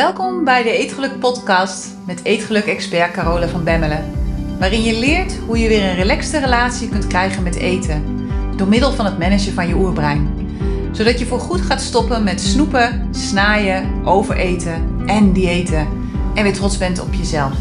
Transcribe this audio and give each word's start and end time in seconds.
Welkom 0.00 0.44
bij 0.44 0.62
de 0.62 0.70
Eetgeluk 0.70 1.18
podcast 1.18 1.96
met 2.06 2.24
Eetgeluk-expert 2.24 3.12
Carola 3.12 3.48
van 3.48 3.64
Bemmelen. 3.64 4.12
Waarin 4.58 4.82
je 4.82 4.98
leert 4.98 5.36
hoe 5.36 5.58
je 5.58 5.68
weer 5.68 5.84
een 5.84 5.94
relaxte 5.94 6.38
relatie 6.38 6.88
kunt 6.88 7.06
krijgen 7.06 7.42
met 7.42 7.54
eten. 7.54 8.28
Door 8.56 8.68
middel 8.68 8.92
van 8.92 9.04
het 9.04 9.18
managen 9.18 9.52
van 9.52 9.68
je 9.68 9.74
oerbrein. 9.74 10.48
Zodat 10.92 11.18
je 11.18 11.26
voor 11.26 11.40
goed 11.40 11.60
gaat 11.60 11.80
stoppen 11.80 12.24
met 12.24 12.40
snoepen, 12.40 13.14
snaaien, 13.14 14.06
overeten 14.06 15.02
en 15.06 15.32
diëten. 15.32 15.88
En 16.34 16.42
weer 16.42 16.54
trots 16.54 16.78
bent 16.78 17.00
op 17.00 17.14
jezelf. 17.14 17.52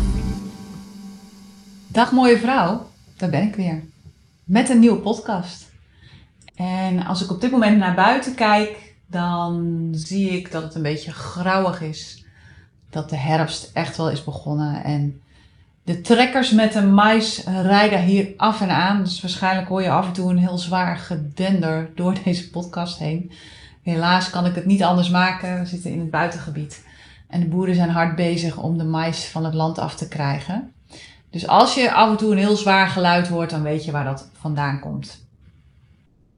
Dag 1.87 2.11
mooie 2.11 2.37
vrouw, 2.37 2.89
daar 3.17 3.29
ben 3.29 3.43
ik 3.43 3.55
weer. 3.55 3.83
Met 4.43 4.69
een 4.69 4.79
nieuwe 4.79 4.99
podcast. 4.99 5.69
En 6.55 7.05
als 7.05 7.23
ik 7.23 7.31
op 7.31 7.41
dit 7.41 7.51
moment 7.51 7.77
naar 7.77 7.95
buiten 7.95 8.35
kijk, 8.35 8.93
dan 9.07 9.87
zie 9.91 10.29
ik 10.29 10.51
dat 10.51 10.63
het 10.63 10.75
een 10.75 10.81
beetje 10.81 11.11
grauwig 11.11 11.81
is. 11.81 12.23
Dat 12.89 13.09
de 13.09 13.15
herfst 13.15 13.71
echt 13.73 13.97
wel 13.97 14.09
is 14.09 14.23
begonnen. 14.23 14.83
En 14.83 15.21
de 15.83 16.01
trekkers 16.01 16.51
met 16.51 16.73
de 16.73 16.81
mais 16.81 17.43
rijden 17.45 18.03
hier 18.03 18.33
af 18.37 18.61
en 18.61 18.69
aan. 18.69 19.03
Dus 19.03 19.21
waarschijnlijk 19.21 19.67
hoor 19.67 19.81
je 19.81 19.89
af 19.89 20.05
en 20.05 20.13
toe 20.13 20.29
een 20.29 20.37
heel 20.37 20.57
zwaar 20.57 20.97
gedender 20.97 21.89
door 21.95 22.15
deze 22.23 22.49
podcast 22.49 22.99
heen. 22.99 23.31
Helaas 23.83 24.29
kan 24.29 24.45
ik 24.45 24.55
het 24.55 24.65
niet 24.65 24.83
anders 24.83 25.09
maken. 25.09 25.59
We 25.59 25.65
zitten 25.65 25.91
in 25.91 25.99
het 25.99 26.11
buitengebied. 26.11 26.83
En 27.27 27.39
de 27.39 27.47
boeren 27.47 27.75
zijn 27.75 27.89
hard 27.89 28.15
bezig 28.15 28.57
om 28.57 28.77
de 28.77 28.83
mais 28.83 29.25
van 29.25 29.45
het 29.45 29.53
land 29.53 29.77
af 29.77 29.95
te 29.95 30.07
krijgen. 30.07 30.73
Dus 31.29 31.47
als 31.47 31.73
je 31.73 31.93
af 31.93 32.09
en 32.09 32.17
toe 32.17 32.31
een 32.31 32.37
heel 32.37 32.55
zwaar 32.55 32.87
geluid 32.87 33.27
hoort, 33.27 33.49
dan 33.49 33.61
weet 33.61 33.85
je 33.85 33.91
waar 33.91 34.03
dat 34.03 34.29
vandaan 34.39 34.79
komt. 34.79 35.27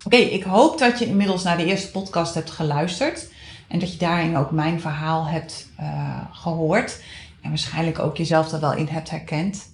Oké, 0.06 0.16
ik 0.16 0.44
hoop 0.44 0.80
dat 0.80 1.00
je 1.00 1.06
inmiddels 1.06 1.44
naar 1.44 1.58
de 1.58 1.66
eerste 1.66 1.92
podcast 1.92 2.34
hebt 2.34 2.52
geluisterd. 2.52 3.31
En 3.72 3.80
dat 3.80 3.92
je 3.92 3.98
daarin 3.98 4.38
ook 4.38 4.52
mijn 4.52 4.82
verhaal 4.82 5.28
hebt 5.28 5.70
uh, 5.80 6.22
gehoord. 6.32 7.02
En 7.42 7.50
waarschijnlijk 7.50 8.00
ook 8.00 8.18
jezelf 8.18 8.52
er 8.52 8.60
wel 8.60 8.74
in 8.74 8.88
hebt 8.88 9.10
herkend. 9.10 9.70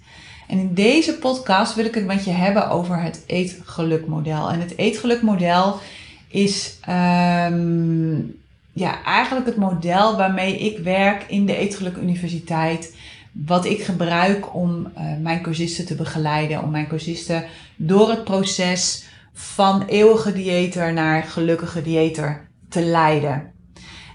En 0.47 0.59
in 0.59 0.73
deze 0.73 1.13
podcast 1.13 1.75
wil 1.75 1.85
ik 1.85 1.95
het 1.95 2.05
met 2.05 2.25
je 2.25 2.31
hebben 2.31 2.69
over 2.69 3.01
het 3.01 3.23
eetgelukmodel. 3.25 4.49
En 4.49 4.59
het 4.59 4.77
eetgelukmodel 4.77 5.79
is 6.27 6.79
um, 6.89 8.35
ja, 8.73 9.03
eigenlijk 9.03 9.45
het 9.45 9.55
model 9.55 10.17
waarmee 10.17 10.57
ik 10.57 10.77
werk 10.77 11.23
in 11.27 11.45
de 11.45 11.55
Eetgeluk 11.55 11.97
Universiteit. 11.97 12.95
Wat 13.31 13.65
ik 13.65 13.83
gebruik 13.83 14.55
om 14.55 14.91
uh, 14.97 15.03
mijn 15.21 15.41
cursisten 15.41 15.85
te 15.85 15.95
begeleiden. 15.95 16.63
Om 16.63 16.69
mijn 16.69 16.87
cursisten 16.87 17.45
door 17.75 18.09
het 18.09 18.23
proces 18.23 19.05
van 19.33 19.83
eeuwige 19.85 20.33
dieter 20.33 20.93
naar 20.93 21.23
gelukkige 21.23 21.81
dieter 21.81 22.47
te 22.69 22.81
leiden. 22.81 23.51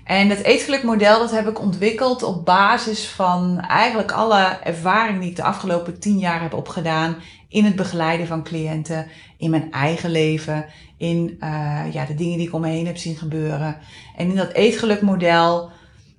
En 0.05 0.28
het 0.28 0.42
eetgelukmodel 0.42 1.19
dat 1.19 1.31
heb 1.31 1.48
ik 1.48 1.61
ontwikkeld 1.61 2.22
op 2.22 2.45
basis 2.45 3.08
van 3.08 3.61
eigenlijk 3.61 4.12
alle 4.12 4.58
ervaring 4.62 5.20
die 5.20 5.31
ik 5.31 5.36
de 5.36 5.42
afgelopen 5.42 6.00
tien 6.00 6.19
jaar 6.19 6.42
heb 6.42 6.55
opgedaan 6.55 7.17
in 7.48 7.64
het 7.64 7.77
begeleiden 7.77 8.27
van 8.27 8.42
cliënten, 8.42 9.06
in 9.36 9.50
mijn 9.50 9.73
eigen 9.73 10.11
leven, 10.11 10.67
in 10.97 11.36
uh, 11.41 11.92
ja, 11.92 12.05
de 12.05 12.14
dingen 12.14 12.39
die 12.39 12.47
ik 12.47 12.55
om 12.55 12.61
me 12.61 12.69
heen 12.69 12.86
heb 12.86 12.97
zien 12.97 13.17
gebeuren. 13.17 13.77
En 14.17 14.28
in 14.28 14.36
dat 14.36 14.53
eetgelukmodel 14.53 15.70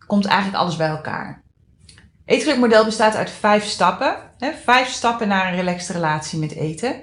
komt 0.08 0.26
eigenlijk 0.26 0.58
alles 0.58 0.76
bij 0.76 0.88
elkaar. 0.88 1.42
Eetgelukmodel 2.26 2.86
bestaat 2.86 3.16
uit 3.16 3.30
vijf 3.30 3.66
stappen. 3.66 4.16
Hè, 4.38 4.52
vijf 4.64 4.88
stappen 4.88 5.28
naar 5.28 5.48
een 5.48 5.56
relaxte 5.56 5.94
relatie 5.94 6.40
met 6.40 6.52
eten. 6.52 6.96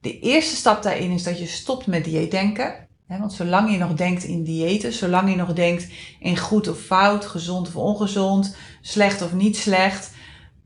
De 0.00 0.18
eerste 0.18 0.56
stap 0.56 0.82
daarin 0.82 1.10
is 1.10 1.22
dat 1.22 1.38
je 1.38 1.46
stopt 1.46 1.86
met 1.86 2.04
dieetdenken. 2.04 2.88
Want 3.18 3.32
zolang 3.32 3.70
je 3.70 3.78
nog 3.78 3.94
denkt 3.94 4.24
in 4.24 4.44
diëten, 4.44 4.92
zolang 4.92 5.30
je 5.30 5.36
nog 5.36 5.52
denkt 5.52 5.86
in 6.20 6.38
goed 6.38 6.68
of 6.68 6.78
fout, 6.78 7.26
gezond 7.26 7.68
of 7.68 7.76
ongezond, 7.76 8.56
slecht 8.80 9.22
of 9.22 9.32
niet 9.32 9.56
slecht, 9.56 10.12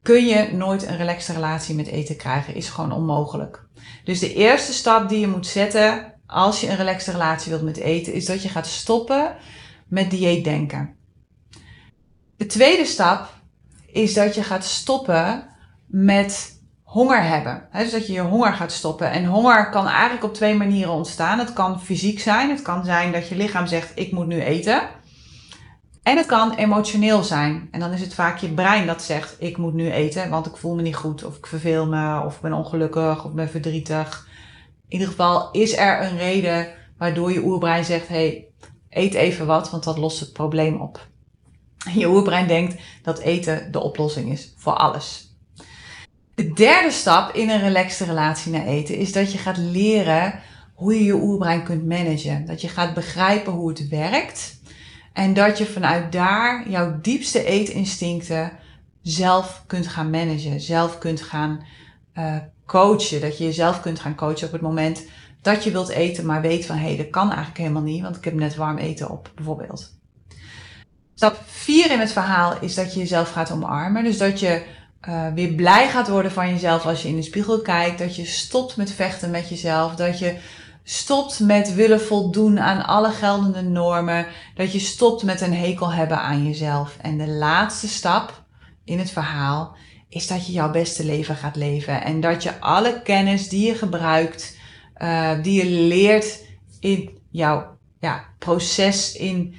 kun 0.02 0.26
je 0.26 0.52
nooit 0.52 0.86
een 0.86 0.96
relaxte 0.96 1.32
relatie 1.32 1.74
met 1.74 1.86
eten 1.86 2.16
krijgen. 2.16 2.54
Is 2.54 2.68
gewoon 2.68 2.92
onmogelijk. 2.92 3.66
Dus 4.04 4.18
de 4.18 4.34
eerste 4.34 4.72
stap 4.72 5.08
die 5.08 5.20
je 5.20 5.28
moet 5.28 5.46
zetten 5.46 6.12
als 6.26 6.60
je 6.60 6.68
een 6.68 6.76
relaxte 6.76 7.10
relatie 7.10 7.50
wilt 7.50 7.64
met 7.64 7.76
eten, 7.76 8.12
is 8.12 8.24
dat 8.24 8.42
je 8.42 8.48
gaat 8.48 8.66
stoppen 8.66 9.36
met 9.86 10.10
dieetdenken. 10.10 10.96
De 12.36 12.46
tweede 12.46 12.84
stap 12.84 13.34
is 13.86 14.14
dat 14.14 14.34
je 14.34 14.42
gaat 14.42 14.64
stoppen 14.64 15.48
met 15.86 16.57
honger 16.88 17.22
hebben. 17.22 17.68
dus 17.72 17.90
dat 17.90 18.06
je 18.06 18.12
je 18.12 18.20
honger 18.20 18.52
gaat 18.52 18.72
stoppen. 18.72 19.10
En 19.10 19.24
honger 19.24 19.70
kan 19.70 19.86
eigenlijk 19.86 20.24
op 20.24 20.34
twee 20.34 20.54
manieren 20.54 20.92
ontstaan. 20.92 21.38
Het 21.38 21.52
kan 21.52 21.80
fysiek 21.80 22.20
zijn. 22.20 22.50
Het 22.50 22.62
kan 22.62 22.84
zijn 22.84 23.12
dat 23.12 23.28
je 23.28 23.36
lichaam 23.36 23.66
zegt: 23.66 23.92
Ik 23.94 24.12
moet 24.12 24.26
nu 24.26 24.40
eten. 24.40 24.88
En 26.02 26.16
het 26.16 26.26
kan 26.26 26.54
emotioneel 26.54 27.22
zijn. 27.22 27.68
En 27.70 27.80
dan 27.80 27.92
is 27.92 28.00
het 28.00 28.14
vaak 28.14 28.38
je 28.38 28.48
brein 28.48 28.86
dat 28.86 29.02
zegt: 29.02 29.36
Ik 29.38 29.56
moet 29.56 29.74
nu 29.74 29.90
eten, 29.90 30.30
want 30.30 30.46
ik 30.46 30.56
voel 30.56 30.74
me 30.74 30.82
niet 30.82 30.96
goed. 30.96 31.24
Of 31.24 31.36
ik 31.36 31.46
verveel 31.46 31.86
me. 31.86 32.22
Of 32.24 32.34
ik 32.34 32.40
ben 32.40 32.52
ongelukkig. 32.52 33.24
Of 33.24 33.30
ik 33.30 33.36
ben 33.36 33.50
verdrietig. 33.50 34.26
In 34.88 34.98
ieder 34.98 35.08
geval 35.08 35.50
is 35.50 35.76
er 35.76 36.02
een 36.02 36.16
reden 36.16 36.68
waardoor 36.98 37.32
je 37.32 37.44
oerbrein 37.44 37.84
zegt: 37.84 38.08
hey, 38.08 38.46
eet 38.90 39.14
even 39.14 39.46
wat, 39.46 39.70
want 39.70 39.84
dat 39.84 39.98
lost 39.98 40.20
het 40.20 40.32
probleem 40.32 40.80
op. 40.80 41.06
je 41.94 42.08
oerbrein 42.08 42.46
denkt 42.46 42.80
dat 43.02 43.18
eten 43.18 43.72
de 43.72 43.80
oplossing 43.80 44.30
is 44.30 44.54
voor 44.56 44.74
alles. 44.74 45.27
De 46.38 46.52
derde 46.52 46.90
stap 46.90 47.34
in 47.34 47.50
een 47.50 47.60
relaxte 47.60 48.04
relatie 48.04 48.52
naar 48.52 48.66
eten 48.66 48.96
is 48.96 49.12
dat 49.12 49.32
je 49.32 49.38
gaat 49.38 49.56
leren 49.56 50.40
hoe 50.74 50.94
je 50.94 51.04
je 51.04 51.14
oerbrein 51.14 51.62
kunt 51.62 51.86
managen. 51.86 52.46
Dat 52.46 52.60
je 52.60 52.68
gaat 52.68 52.94
begrijpen 52.94 53.52
hoe 53.52 53.68
het 53.68 53.88
werkt. 53.88 54.60
En 55.12 55.34
dat 55.34 55.58
je 55.58 55.66
vanuit 55.66 56.12
daar 56.12 56.68
jouw 56.68 57.00
diepste 57.00 57.44
eetinstincten 57.44 58.52
zelf 59.02 59.62
kunt 59.66 59.86
gaan 59.86 60.10
managen. 60.10 60.60
Zelf 60.60 60.98
kunt 60.98 61.22
gaan 61.22 61.64
uh, 62.14 62.36
coachen. 62.66 63.20
Dat 63.20 63.38
je 63.38 63.44
jezelf 63.44 63.80
kunt 63.80 64.00
gaan 64.00 64.14
coachen 64.14 64.46
op 64.46 64.52
het 64.52 64.62
moment 64.62 65.04
dat 65.42 65.64
je 65.64 65.70
wilt 65.70 65.88
eten, 65.88 66.26
maar 66.26 66.40
weet 66.40 66.66
van 66.66 66.76
hé, 66.76 66.86
hey, 66.86 66.96
dat 66.96 67.10
kan 67.10 67.28
eigenlijk 67.28 67.58
helemaal 67.58 67.82
niet, 67.82 68.02
want 68.02 68.16
ik 68.16 68.24
heb 68.24 68.34
net 68.34 68.56
warm 68.56 68.76
eten 68.76 69.10
op, 69.10 69.30
bijvoorbeeld. 69.34 69.96
Stap 71.14 71.42
4 71.46 71.90
in 71.90 72.00
het 72.00 72.12
verhaal 72.12 72.60
is 72.60 72.74
dat 72.74 72.94
je 72.94 73.00
jezelf 73.00 73.30
gaat 73.30 73.50
omarmen. 73.50 74.04
Dus 74.04 74.18
dat 74.18 74.40
je 74.40 74.76
uh, 75.08 75.32
weer 75.34 75.52
blij 75.52 75.88
gaat 75.88 76.08
worden 76.08 76.32
van 76.32 76.48
jezelf 76.48 76.86
als 76.86 77.02
je 77.02 77.08
in 77.08 77.16
de 77.16 77.22
spiegel 77.22 77.60
kijkt. 77.60 77.98
Dat 77.98 78.16
je 78.16 78.24
stopt 78.24 78.76
met 78.76 78.92
vechten 78.92 79.30
met 79.30 79.48
jezelf. 79.48 79.94
Dat 79.94 80.18
je 80.18 80.36
stopt 80.82 81.40
met 81.40 81.74
willen 81.74 82.00
voldoen 82.00 82.60
aan 82.60 82.86
alle 82.86 83.10
geldende 83.10 83.62
normen. 83.62 84.26
Dat 84.54 84.72
je 84.72 84.78
stopt 84.78 85.22
met 85.22 85.40
een 85.40 85.54
hekel 85.54 85.92
hebben 85.92 86.20
aan 86.20 86.44
jezelf. 86.44 86.96
En 87.00 87.18
de 87.18 87.28
laatste 87.28 87.88
stap 87.88 88.42
in 88.84 88.98
het 88.98 89.10
verhaal 89.10 89.76
is 90.08 90.26
dat 90.26 90.46
je 90.46 90.52
jouw 90.52 90.70
beste 90.70 91.04
leven 91.04 91.36
gaat 91.36 91.56
leven. 91.56 92.04
En 92.04 92.20
dat 92.20 92.42
je 92.42 92.60
alle 92.60 93.02
kennis 93.02 93.48
die 93.48 93.66
je 93.66 93.74
gebruikt, 93.74 94.56
uh, 94.98 95.42
die 95.42 95.64
je 95.64 95.70
leert 95.70 96.44
in 96.80 97.10
jouw 97.30 97.76
ja, 98.00 98.24
proces, 98.38 99.12
in 99.12 99.54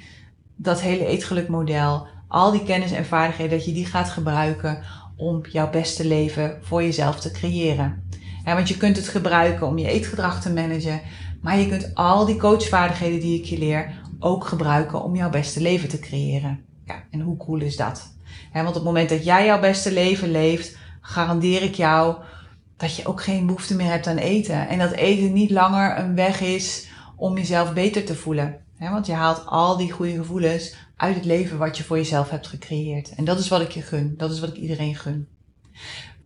dat 0.56 0.80
hele 0.80 1.06
eetgelukmodel, 1.06 2.06
al 2.28 2.50
die 2.50 2.62
kennis 2.62 2.92
en 2.92 3.06
vaardigheden, 3.06 3.56
dat 3.56 3.66
je 3.66 3.72
die 3.72 3.86
gaat 3.86 4.08
gebruiken 4.08 4.82
om 5.20 5.40
jouw 5.50 5.70
beste 5.70 6.06
leven 6.06 6.58
voor 6.62 6.82
jezelf 6.82 7.20
te 7.20 7.30
creëren. 7.30 8.08
Want 8.44 8.68
je 8.68 8.76
kunt 8.76 8.96
het 8.96 9.08
gebruiken 9.08 9.66
om 9.66 9.78
je 9.78 9.88
eetgedrag 9.88 10.42
te 10.42 10.52
managen, 10.52 11.00
maar 11.42 11.58
je 11.58 11.68
kunt 11.68 11.94
al 11.94 12.26
die 12.26 12.36
coachvaardigheden 12.36 13.20
die 13.20 13.38
ik 13.38 13.44
je 13.44 13.58
leer 13.58 14.00
ook 14.18 14.46
gebruiken 14.46 15.02
om 15.02 15.16
jouw 15.16 15.30
beste 15.30 15.60
leven 15.60 15.88
te 15.88 15.98
creëren. 15.98 16.64
Ja, 16.84 17.02
en 17.10 17.20
hoe 17.20 17.36
cool 17.36 17.60
is 17.60 17.76
dat? 17.76 18.12
want 18.52 18.68
op 18.68 18.74
het 18.74 18.84
moment 18.84 19.08
dat 19.08 19.24
jij 19.24 19.44
jouw 19.44 19.60
beste 19.60 19.92
leven 19.92 20.30
leeft, 20.30 20.76
garandeer 21.00 21.62
ik 21.62 21.74
jou 21.74 22.16
dat 22.76 22.96
je 22.96 23.06
ook 23.06 23.22
geen 23.22 23.46
behoefte 23.46 23.76
meer 23.76 23.90
hebt 23.90 24.06
aan 24.06 24.16
eten. 24.16 24.68
En 24.68 24.78
dat 24.78 24.90
eten 24.90 25.32
niet 25.32 25.50
langer 25.50 25.98
een 25.98 26.14
weg 26.14 26.40
is 26.40 26.88
om 27.16 27.36
jezelf 27.36 27.72
beter 27.72 28.04
te 28.04 28.14
voelen. 28.14 28.56
want 28.78 29.06
je 29.06 29.12
haalt 29.12 29.46
al 29.46 29.76
die 29.76 29.92
goede 29.92 30.14
gevoelens 30.14 30.74
uit 31.00 31.14
het 31.14 31.24
leven 31.24 31.58
wat 31.58 31.76
je 31.76 31.84
voor 31.84 31.96
jezelf 31.96 32.30
hebt 32.30 32.46
gecreëerd. 32.46 33.14
En 33.14 33.24
dat 33.24 33.38
is 33.38 33.48
wat 33.48 33.60
ik 33.60 33.70
je 33.70 33.82
gun. 33.82 34.14
Dat 34.16 34.30
is 34.30 34.40
wat 34.40 34.48
ik 34.48 34.56
iedereen 34.56 34.96
gun. 34.96 35.28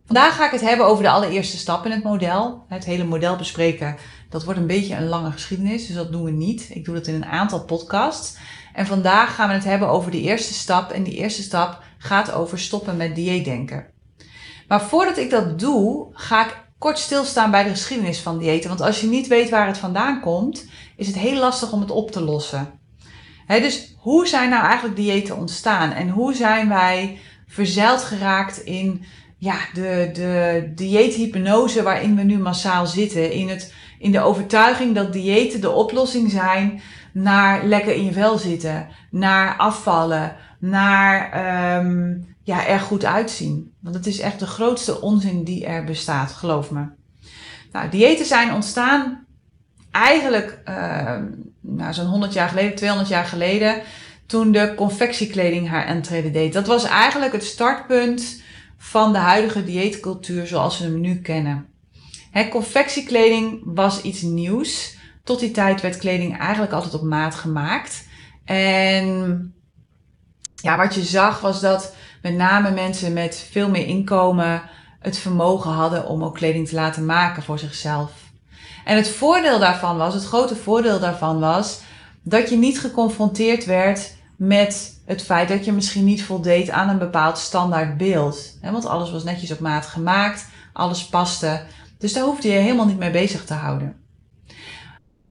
Vandaag 0.05 0.35
ga 0.35 0.45
ik 0.45 0.51
het 0.51 0.61
hebben 0.61 0.85
over 0.85 1.03
de 1.03 1.09
allereerste 1.09 1.57
stap 1.57 1.85
in 1.85 1.91
het 1.91 2.03
model. 2.03 2.65
Het 2.67 2.85
hele 2.85 3.03
model 3.03 3.35
bespreken, 3.35 3.95
dat 4.29 4.43
wordt 4.43 4.59
een 4.59 4.67
beetje 4.67 4.95
een 4.95 5.07
lange 5.07 5.31
geschiedenis, 5.31 5.87
dus 5.87 5.95
dat 5.95 6.11
doen 6.11 6.23
we 6.23 6.31
niet. 6.31 6.67
Ik 6.69 6.85
doe 6.85 6.95
dat 6.95 7.07
in 7.07 7.13
een 7.13 7.25
aantal 7.25 7.63
podcasts. 7.63 8.37
En 8.73 8.85
vandaag 8.85 9.35
gaan 9.35 9.47
we 9.47 9.53
het 9.53 9.63
hebben 9.63 9.87
over 9.87 10.11
de 10.11 10.21
eerste 10.21 10.53
stap. 10.53 10.91
En 10.91 11.03
die 11.03 11.15
eerste 11.15 11.41
stap 11.41 11.83
gaat 11.97 12.31
over 12.31 12.59
stoppen 12.59 12.97
met 12.97 13.15
dieetdenken. 13.15 13.85
Maar 14.67 14.81
voordat 14.81 15.17
ik 15.17 15.29
dat 15.29 15.59
doe, 15.59 16.07
ga 16.11 16.45
ik 16.45 16.63
kort 16.77 16.99
stilstaan 16.99 17.51
bij 17.51 17.63
de 17.63 17.69
geschiedenis 17.69 18.19
van 18.19 18.39
diëten. 18.39 18.69
Want 18.69 18.81
als 18.81 19.01
je 19.01 19.07
niet 19.07 19.27
weet 19.27 19.49
waar 19.49 19.67
het 19.67 19.77
vandaan 19.77 20.21
komt, 20.21 20.65
is 20.95 21.07
het 21.07 21.15
heel 21.15 21.39
lastig 21.39 21.71
om 21.71 21.81
het 21.81 21.91
op 21.91 22.11
te 22.11 22.21
lossen 22.21 22.83
dus 23.47 23.94
hoe 24.05 24.27
zijn 24.27 24.49
nou 24.49 24.63
eigenlijk 24.63 24.95
diëten 24.95 25.37
ontstaan? 25.37 25.91
En 25.91 26.09
hoe 26.09 26.33
zijn 26.33 26.69
wij 26.69 27.19
verzeild 27.47 28.03
geraakt 28.03 28.57
in 28.57 29.03
ja, 29.37 29.55
de, 29.73 30.09
de 30.13 30.71
dieethypnose 30.75 31.83
waarin 31.83 32.15
we 32.15 32.21
nu 32.21 32.37
massaal 32.37 32.85
zitten? 32.85 33.31
In, 33.31 33.49
het, 33.49 33.73
in 33.99 34.11
de 34.11 34.19
overtuiging 34.19 34.95
dat 34.95 35.13
diëten 35.13 35.61
de 35.61 35.69
oplossing 35.69 36.31
zijn 36.31 36.81
naar 37.13 37.65
lekker 37.65 37.95
in 37.95 38.05
je 38.05 38.11
vel 38.11 38.37
zitten, 38.37 38.87
naar 39.11 39.57
afvallen, 39.57 40.35
naar 40.59 41.31
ehm, 41.31 42.17
ja, 42.43 42.67
er 42.67 42.79
goed 42.79 43.05
uitzien. 43.05 43.73
Want 43.81 43.95
het 43.95 44.05
is 44.05 44.19
echt 44.19 44.39
de 44.39 44.47
grootste 44.47 45.01
onzin 45.01 45.43
die 45.43 45.65
er 45.65 45.83
bestaat, 45.83 46.31
geloof 46.31 46.71
me. 46.71 46.85
Nou, 47.71 47.89
diëten 47.89 48.25
zijn 48.25 48.53
ontstaan 48.53 49.25
eigenlijk 49.91 50.61
uh, 50.69 51.21
nou, 51.67 51.93
zo'n 51.93 52.05
100 52.05 52.33
jaar 52.33 52.49
geleden, 52.49 52.75
200 52.75 53.09
jaar 53.09 53.25
geleden, 53.25 53.81
toen 54.25 54.51
de 54.51 54.73
confectiekleding 54.75 55.69
haar 55.69 55.85
entree 55.85 56.31
deed. 56.31 56.53
Dat 56.53 56.67
was 56.67 56.83
eigenlijk 56.83 57.31
het 57.31 57.43
startpunt 57.43 58.43
van 58.77 59.13
de 59.13 59.19
huidige 59.19 59.63
dieetcultuur 59.63 60.47
zoals 60.47 60.79
we 60.79 60.83
hem 60.83 60.99
nu 60.99 61.21
kennen. 61.21 61.67
He, 62.31 62.47
confectiekleding 62.49 63.61
was 63.63 64.01
iets 64.01 64.21
nieuws. 64.21 64.97
Tot 65.23 65.39
die 65.39 65.51
tijd 65.51 65.81
werd 65.81 65.97
kleding 65.97 66.37
eigenlijk 66.37 66.71
altijd 66.71 66.93
op 66.93 67.03
maat 67.03 67.35
gemaakt. 67.35 68.07
En 68.45 69.53
ja, 70.55 70.77
wat 70.77 70.95
je 70.95 71.03
zag 71.03 71.39
was 71.39 71.61
dat 71.61 71.95
met 72.21 72.35
name 72.35 72.71
mensen 72.71 73.13
met 73.13 73.47
veel 73.51 73.69
meer 73.69 73.87
inkomen 73.87 74.69
het 74.99 75.17
vermogen 75.17 75.71
hadden 75.71 76.07
om 76.07 76.23
ook 76.23 76.35
kleding 76.35 76.67
te 76.67 76.75
laten 76.75 77.05
maken 77.05 77.43
voor 77.43 77.59
zichzelf. 77.59 78.11
En 78.85 78.95
het 78.95 79.09
voordeel 79.09 79.59
daarvan 79.59 79.97
was, 79.97 80.13
het 80.13 80.25
grote 80.25 80.55
voordeel 80.55 80.99
daarvan 80.99 81.39
was, 81.39 81.79
dat 82.21 82.49
je 82.49 82.57
niet 82.57 82.79
geconfronteerd 82.79 83.65
werd 83.65 84.13
met 84.35 85.01
het 85.05 85.21
feit 85.21 85.47
dat 85.47 85.65
je 85.65 85.71
misschien 85.71 86.03
niet 86.03 86.23
voldeed 86.23 86.69
aan 86.69 86.89
een 86.89 86.97
bepaald 86.97 87.37
standaard 87.37 87.97
beeld. 87.97 88.57
Want 88.61 88.85
alles 88.85 89.11
was 89.11 89.23
netjes 89.23 89.51
op 89.51 89.59
maat 89.59 89.85
gemaakt, 89.85 90.47
alles 90.73 91.05
paste. 91.05 91.61
Dus 91.97 92.13
daar 92.13 92.23
hoefde 92.23 92.47
je 92.47 92.59
helemaal 92.59 92.85
niet 92.85 92.97
mee 92.97 93.11
bezig 93.11 93.45
te 93.45 93.53
houden. 93.53 93.95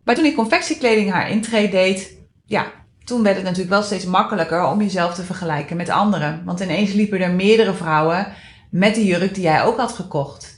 Maar 0.05 0.15
toen 0.15 0.25
die 0.25 0.35
confectiekleding 0.35 1.11
haar 1.11 1.31
intree 1.31 1.71
deed, 1.71 2.17
ja, 2.45 2.67
toen 3.05 3.23
werd 3.23 3.35
het 3.35 3.45
natuurlijk 3.45 3.71
wel 3.71 3.83
steeds 3.83 4.05
makkelijker 4.05 4.67
om 4.67 4.81
jezelf 4.81 5.15
te 5.15 5.23
vergelijken 5.23 5.77
met 5.77 5.89
anderen. 5.89 6.43
Want 6.45 6.61
ineens 6.61 6.93
liepen 6.93 7.21
er 7.21 7.31
meerdere 7.31 7.75
vrouwen 7.75 8.33
met 8.71 8.95
de 8.95 9.05
jurk 9.05 9.35
die 9.35 9.43
jij 9.43 9.65
ook 9.65 9.79
had 9.79 9.93
gekocht. 9.93 10.54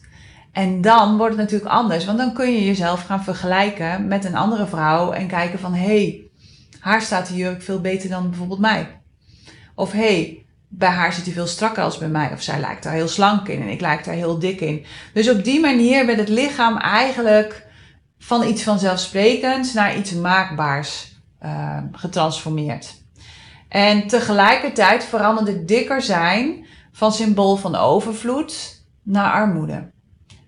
En 0.57 0.81
dan 0.81 1.17
wordt 1.17 1.37
het 1.37 1.43
natuurlijk 1.43 1.71
anders, 1.71 2.05
want 2.05 2.19
dan 2.19 2.33
kun 2.33 2.53
je 2.53 2.65
jezelf 2.65 3.03
gaan 3.03 3.25
vergelijken 3.25 4.09
met 4.09 4.25
een 4.25 4.37
andere 4.37 4.67
vrouw 4.67 5.13
en 5.13 5.27
kijken 5.27 5.59
van 5.59 5.75
hé, 5.75 5.85
hey, 5.85 6.31
haar 6.81 7.03
staat 7.03 7.29
de 7.29 7.37
jurk 7.37 7.63
veel 7.63 7.81
beter 7.81 8.09
dan 8.09 8.29
bijvoorbeeld 8.29 8.61
mij. 8.61 9.01
Of 9.75 9.93
hé, 9.93 9.99
hey, 9.99 10.47
bij 10.69 10.89
haar 10.89 11.13
zit 11.13 11.25
hij 11.25 11.35
veel 11.35 11.47
strakker 11.47 11.83
als 11.83 11.99
bij 11.99 12.09
mij. 12.09 12.33
Of 12.33 12.43
zij 12.43 12.61
lijkt 12.61 12.83
daar 12.83 12.93
heel 12.93 13.09
slank 13.09 13.49
in 13.49 13.63
en 13.63 13.69
ik 13.69 13.81
lijk 13.81 14.05
daar 14.05 14.15
heel 14.15 14.39
dik 14.39 14.61
in. 14.61 14.85
Dus 15.13 15.31
op 15.31 15.45
die 15.45 15.61
manier 15.61 16.07
werd 16.07 16.19
het 16.19 16.29
lichaam 16.29 16.77
eigenlijk 16.79 17.67
van 18.19 18.49
iets 18.49 18.63
vanzelfsprekends 18.63 19.73
naar 19.73 19.97
iets 19.97 20.13
maakbaars 20.13 21.21
uh, 21.43 21.79
getransformeerd. 21.93 23.03
En 23.69 24.07
tegelijkertijd 24.07 25.05
veranderde 25.05 25.65
dikker 25.65 26.03
zijn 26.03 26.67
van 26.93 27.13
symbool 27.13 27.57
van 27.57 27.75
overvloed 27.75 28.83
naar 29.03 29.33
armoede. 29.33 29.95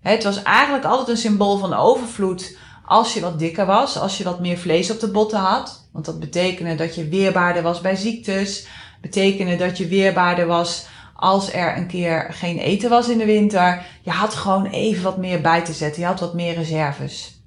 Het 0.08 0.24
was 0.24 0.42
eigenlijk 0.42 0.84
altijd 0.84 1.08
een 1.08 1.16
symbool 1.16 1.58
van 1.58 1.74
overvloed 1.74 2.56
als 2.84 3.14
je 3.14 3.20
wat 3.20 3.38
dikker 3.38 3.66
was, 3.66 3.98
als 3.98 4.18
je 4.18 4.24
wat 4.24 4.40
meer 4.40 4.58
vlees 4.58 4.90
op 4.90 5.00
de 5.00 5.10
botten 5.10 5.38
had. 5.38 5.88
Want 5.92 6.04
dat 6.04 6.20
betekende 6.20 6.74
dat 6.74 6.94
je 6.94 7.08
weerbaarder 7.08 7.62
was 7.62 7.80
bij 7.80 7.96
ziektes. 7.96 8.66
Betekende 9.00 9.56
dat 9.56 9.78
je 9.78 9.88
weerbaarder 9.88 10.46
was 10.46 10.86
als 11.14 11.52
er 11.52 11.76
een 11.76 11.86
keer 11.86 12.26
geen 12.30 12.58
eten 12.58 12.90
was 12.90 13.08
in 13.08 13.18
de 13.18 13.24
winter. 13.24 13.86
Je 14.02 14.10
had 14.10 14.34
gewoon 14.34 14.66
even 14.66 15.02
wat 15.02 15.16
meer 15.16 15.40
bij 15.40 15.64
te 15.64 15.72
zetten. 15.72 16.00
Je 16.00 16.08
had 16.08 16.20
wat 16.20 16.34
meer 16.34 16.54
reserves. 16.54 17.42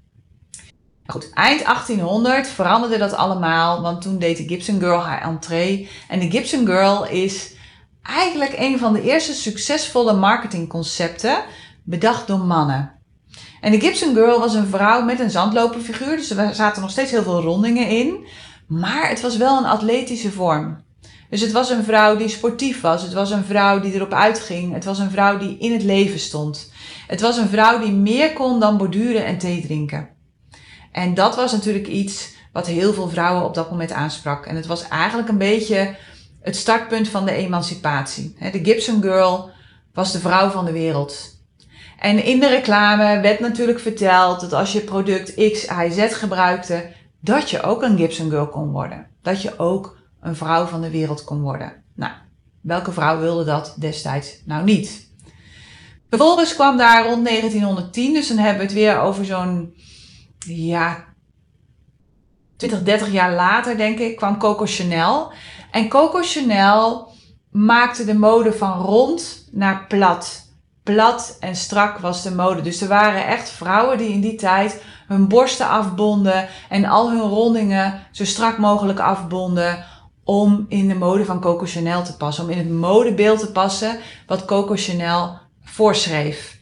Goed, 1.05 1.29
eind 1.33 1.63
1800 1.63 2.47
veranderde 2.47 2.97
dat 2.97 3.13
allemaal, 3.13 3.81
want 3.81 4.01
toen 4.01 4.19
deed 4.19 4.37
de 4.37 4.47
Gibson 4.47 4.79
Girl 4.79 4.99
haar 4.99 5.21
entree. 5.21 5.89
En 6.07 6.19
de 6.19 6.31
Gibson 6.31 6.65
Girl 6.65 7.05
is 7.05 7.53
eigenlijk 8.03 8.53
een 8.57 8.79
van 8.79 8.93
de 8.93 9.01
eerste 9.01 9.33
succesvolle 9.33 10.13
marketingconcepten 10.13 11.43
bedacht 11.83 12.27
door 12.27 12.39
mannen. 12.39 12.91
En 13.61 13.71
de 13.71 13.79
Gibson 13.79 14.13
Girl 14.13 14.39
was 14.39 14.53
een 14.53 14.67
vrouw 14.67 15.03
met 15.03 15.19
een 15.19 15.29
zandloperfiguur, 15.29 16.15
dus 16.15 16.29
er 16.29 16.55
zaten 16.55 16.81
nog 16.81 16.91
steeds 16.91 17.11
heel 17.11 17.23
veel 17.23 17.41
rondingen 17.41 17.87
in. 17.87 18.25
Maar 18.67 19.09
het 19.09 19.21
was 19.21 19.37
wel 19.37 19.57
een 19.57 19.65
atletische 19.65 20.31
vorm. 20.31 20.83
Dus 21.29 21.41
het 21.41 21.51
was 21.51 21.69
een 21.69 21.83
vrouw 21.83 22.17
die 22.17 22.27
sportief 22.27 22.81
was. 22.81 23.01
Het 23.01 23.13
was 23.13 23.31
een 23.31 23.43
vrouw 23.43 23.79
die 23.79 23.93
erop 23.93 24.13
uitging. 24.13 24.73
Het 24.73 24.85
was 24.85 24.99
een 24.99 25.11
vrouw 25.11 25.37
die 25.37 25.57
in 25.57 25.71
het 25.71 25.83
leven 25.83 26.19
stond. 26.19 26.71
Het 27.07 27.21
was 27.21 27.37
een 27.37 27.49
vrouw 27.49 27.79
die 27.79 27.91
meer 27.91 28.33
kon 28.33 28.59
dan 28.59 28.77
borduren 28.77 29.25
en 29.25 29.37
thee 29.37 29.61
drinken. 29.61 30.09
En 30.91 31.13
dat 31.13 31.35
was 31.35 31.51
natuurlijk 31.51 31.87
iets 31.87 32.33
wat 32.53 32.67
heel 32.67 32.93
veel 32.93 33.09
vrouwen 33.09 33.45
op 33.45 33.53
dat 33.53 33.69
moment 33.69 33.91
aansprak. 33.91 34.45
En 34.45 34.55
het 34.55 34.65
was 34.65 34.87
eigenlijk 34.87 35.29
een 35.29 35.37
beetje 35.37 35.95
het 36.41 36.55
startpunt 36.55 37.07
van 37.07 37.25
de 37.25 37.31
emancipatie. 37.31 38.35
De 38.51 38.59
Gibson 38.63 39.01
Girl 39.01 39.49
was 39.93 40.11
de 40.11 40.19
vrouw 40.19 40.49
van 40.49 40.65
de 40.65 40.71
wereld. 40.71 41.39
En 42.01 42.23
in 42.23 42.39
de 42.39 42.47
reclame 42.47 43.19
werd 43.19 43.39
natuurlijk 43.39 43.79
verteld 43.79 44.39
dat 44.39 44.53
als 44.53 44.71
je 44.71 44.81
product 44.81 45.33
X, 45.33 45.65
Y, 45.65 45.89
Z 45.91 46.13
gebruikte, 46.13 46.89
dat 47.19 47.49
je 47.49 47.61
ook 47.61 47.81
een 47.81 47.97
Gibson 47.97 48.29
Girl 48.29 48.47
kon 48.47 48.71
worden. 48.71 49.07
Dat 49.21 49.41
je 49.41 49.59
ook 49.59 49.97
een 50.21 50.35
vrouw 50.35 50.65
van 50.65 50.81
de 50.81 50.89
wereld 50.89 51.23
kon 51.23 51.41
worden. 51.41 51.83
Nou, 51.95 52.11
welke 52.61 52.91
vrouw 52.91 53.19
wilde 53.19 53.43
dat 53.43 53.75
destijds 53.79 54.41
nou 54.45 54.63
niet? 54.63 55.09
Vervolgens 56.09 56.55
kwam 56.55 56.77
daar 56.77 57.05
rond 57.05 57.25
1910, 57.25 58.13
dus 58.13 58.27
dan 58.27 58.37
hebben 58.37 58.57
we 58.57 58.63
het 58.63 58.73
weer 58.73 58.99
over 58.99 59.25
zo'n, 59.25 59.73
ja, 60.45 61.05
20, 62.55 62.83
30 62.83 63.11
jaar 63.11 63.33
later 63.33 63.77
denk 63.77 63.99
ik, 63.99 64.15
kwam 64.15 64.37
Coco 64.37 64.65
Chanel. 64.65 65.31
En 65.71 65.89
Coco 65.89 66.19
Chanel 66.21 67.13
maakte 67.51 68.05
de 68.05 68.15
mode 68.17 68.53
van 68.53 68.81
rond 68.81 69.49
naar 69.51 69.85
plat. 69.87 70.49
Plat 70.83 71.37
en 71.39 71.55
strak 71.55 71.97
was 71.97 72.23
de 72.23 72.31
mode. 72.31 72.61
Dus 72.61 72.81
er 72.81 72.87
waren 72.87 73.27
echt 73.27 73.49
vrouwen 73.49 73.97
die 73.97 74.09
in 74.09 74.21
die 74.21 74.35
tijd 74.35 74.83
hun 75.07 75.27
borsten 75.27 75.69
afbonden 75.69 76.47
en 76.69 76.85
al 76.85 77.11
hun 77.11 77.29
rondingen 77.29 77.99
zo 78.11 78.25
strak 78.25 78.57
mogelijk 78.57 78.99
afbonden 78.99 79.85
om 80.23 80.65
in 80.69 80.87
de 80.87 80.95
mode 80.95 81.25
van 81.25 81.41
Coco 81.41 81.65
Chanel 81.65 82.03
te 82.03 82.17
passen, 82.17 82.43
om 82.43 82.49
in 82.49 82.57
het 82.57 82.69
modebeeld 82.69 83.39
te 83.39 83.51
passen 83.51 83.99
wat 84.27 84.45
Coco 84.45 84.73
Chanel 84.75 85.37
voorschreef. 85.63 86.59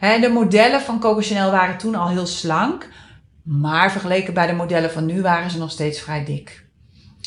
de 0.00 0.30
modellen 0.32 0.80
van 0.80 1.00
Coco 1.00 1.20
Chanel 1.20 1.50
waren 1.50 1.78
toen 1.78 1.94
al 1.94 2.08
heel 2.08 2.26
slank, 2.26 2.88
maar 3.42 3.90
vergeleken 3.90 4.34
bij 4.34 4.46
de 4.46 4.52
modellen 4.52 4.90
van 4.90 5.06
nu 5.06 5.22
waren 5.22 5.50
ze 5.50 5.58
nog 5.58 5.70
steeds 5.70 6.00
vrij 6.00 6.24
dik. 6.24 6.66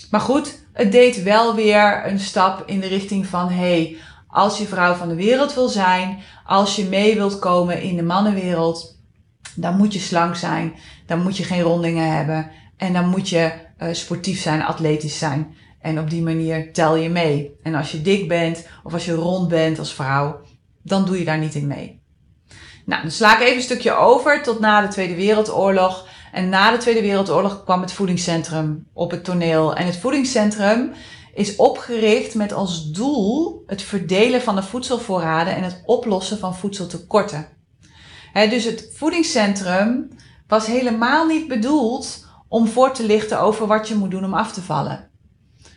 Maar 0.09 0.21
goed, 0.21 0.65
het 0.73 0.91
deed 0.91 1.23
wel 1.23 1.55
weer 1.55 2.07
een 2.07 2.19
stap 2.19 2.63
in 2.65 2.79
de 2.79 2.87
richting 2.87 3.25
van 3.25 3.49
hey, 3.49 3.97
als 4.35 4.57
je 4.57 4.67
vrouw 4.67 4.93
van 4.93 5.07
de 5.07 5.15
wereld 5.15 5.53
wil 5.53 5.67
zijn, 5.67 6.19
als 6.45 6.75
je 6.75 6.85
mee 6.85 7.15
wilt 7.15 7.39
komen 7.39 7.81
in 7.81 7.95
de 7.95 8.03
mannenwereld, 8.03 8.99
dan 9.55 9.77
moet 9.77 9.93
je 9.93 9.99
slank 9.99 10.35
zijn, 10.35 10.73
dan 11.05 11.21
moet 11.21 11.37
je 11.37 11.43
geen 11.43 11.61
rondingen 11.61 12.15
hebben 12.15 12.51
en 12.77 12.93
dan 12.93 13.09
moet 13.09 13.29
je 13.29 13.51
uh, 13.79 13.87
sportief 13.91 14.41
zijn, 14.41 14.63
atletisch 14.63 15.17
zijn. 15.17 15.55
En 15.81 15.99
op 15.99 16.09
die 16.09 16.21
manier 16.21 16.73
tel 16.73 16.95
je 16.95 17.09
mee. 17.09 17.55
En 17.63 17.75
als 17.75 17.91
je 17.91 18.01
dik 18.01 18.27
bent 18.27 18.67
of 18.83 18.93
als 18.93 19.05
je 19.05 19.13
rond 19.13 19.47
bent 19.47 19.79
als 19.79 19.93
vrouw, 19.93 20.41
dan 20.81 21.05
doe 21.05 21.19
je 21.19 21.25
daar 21.25 21.39
niet 21.39 21.55
in 21.55 21.67
mee. 21.67 22.01
Nou, 22.85 23.01
dan 23.01 23.11
sla 23.11 23.35
ik 23.35 23.41
even 23.41 23.55
een 23.55 23.61
stukje 23.61 23.95
over 23.95 24.43
tot 24.43 24.59
na 24.59 24.81
de 24.81 24.87
Tweede 24.87 25.15
Wereldoorlog. 25.15 26.07
En 26.31 26.49
na 26.49 26.71
de 26.71 26.77
Tweede 26.77 27.01
Wereldoorlog 27.01 27.63
kwam 27.63 27.81
het 27.81 27.91
voedingscentrum 27.91 28.87
op 28.93 29.11
het 29.11 29.23
toneel. 29.23 29.75
En 29.75 29.85
het 29.85 29.97
voedingscentrum 29.97 30.91
is 31.35 31.55
opgericht 31.55 32.35
met 32.35 32.53
als 32.53 32.91
doel 32.91 33.63
het 33.67 33.81
verdelen 33.81 34.41
van 34.41 34.55
de 34.55 34.63
voedselvoorraden 34.63 35.55
en 35.55 35.63
het 35.63 35.81
oplossen 35.85 36.39
van 36.39 36.55
voedseltekorten. 36.55 37.47
dus 38.33 38.63
het 38.63 38.89
voedingscentrum 38.93 40.09
was 40.47 40.65
helemaal 40.65 41.25
niet 41.25 41.47
bedoeld 41.47 42.25
om 42.47 42.67
voor 42.67 42.93
te 42.93 43.05
lichten 43.05 43.39
over 43.39 43.67
wat 43.67 43.87
je 43.87 43.95
moet 43.95 44.11
doen 44.11 44.25
om 44.25 44.33
af 44.33 44.53
te 44.53 44.61
vallen. 44.61 45.09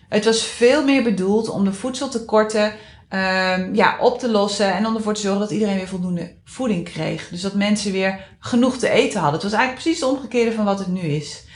Het 0.08 0.24
was 0.24 0.42
veel 0.42 0.84
meer 0.84 1.02
bedoeld 1.02 1.48
om 1.48 1.64
de 1.64 1.72
voedseltekorten 1.72 2.72
um, 3.10 3.74
ja, 3.74 3.98
op 4.00 4.18
te 4.18 4.30
lossen 4.30 4.74
en 4.74 4.86
om 4.86 4.96
ervoor 4.96 5.14
te 5.14 5.20
zorgen 5.20 5.40
dat 5.40 5.50
iedereen 5.50 5.76
weer 5.76 5.88
voldoende 5.88 6.34
voeding 6.44 6.84
kreeg. 6.84 7.28
Dus 7.28 7.40
dat 7.40 7.54
mensen 7.54 7.92
weer 7.92 8.36
genoeg 8.38 8.76
te 8.76 8.88
eten 8.88 9.20
hadden. 9.20 9.40
Het 9.40 9.50
was 9.50 9.58
eigenlijk 9.58 9.82
precies 9.82 10.00
het 10.00 10.10
omgekeerde 10.10 10.52
van 10.52 10.64
wat 10.64 10.78
het 10.78 10.88
nu 10.88 11.00
is. 11.00 11.46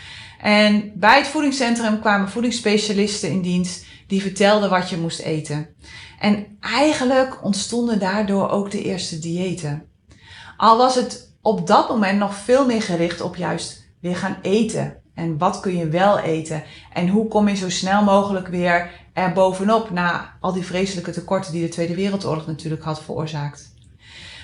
En 0.42 0.92
bij 0.94 1.18
het 1.18 1.26
voedingscentrum 1.26 2.00
kwamen 2.00 2.28
voedingsspecialisten 2.28 3.30
in 3.30 3.42
dienst 3.42 3.84
die 4.06 4.22
vertelden 4.22 4.70
wat 4.70 4.90
je 4.90 4.96
moest 4.96 5.20
eten. 5.20 5.68
En 6.18 6.46
eigenlijk 6.61 7.44
ontstonden 7.44 7.99
daardoor 7.99 8.49
ook 8.49 8.70
de 8.70 8.82
eerste 8.82 9.18
diëten. 9.18 9.87
Al 10.56 10.76
was 10.76 10.94
het 10.94 11.32
op 11.42 11.66
dat 11.66 11.88
moment 11.88 12.18
nog 12.18 12.34
veel 12.34 12.66
meer 12.66 12.82
gericht 12.82 13.20
op 13.20 13.37
juist 13.37 13.84
weer 14.00 14.16
gaan 14.16 14.37
eten. 14.42 14.96
En 15.14 15.38
wat 15.38 15.61
kun 15.61 15.76
je 15.76 15.88
wel 15.88 16.18
eten? 16.18 16.62
En 16.92 17.08
hoe 17.08 17.28
kom 17.28 17.49
je 17.49 17.56
zo 17.56 17.70
snel 17.70 18.02
mogelijk 18.02 18.49
weer 18.49 18.90
er 19.12 19.32
bovenop 19.32 19.90
na 19.90 20.37
al 20.40 20.52
die 20.52 20.66
vreselijke 20.66 21.11
tekorten 21.11 21.52
die 21.52 21.62
de 21.62 21.68
Tweede 21.68 21.94
Wereldoorlog 21.94 22.46
natuurlijk 22.46 22.82
had 22.82 23.02
veroorzaakt? 23.02 23.75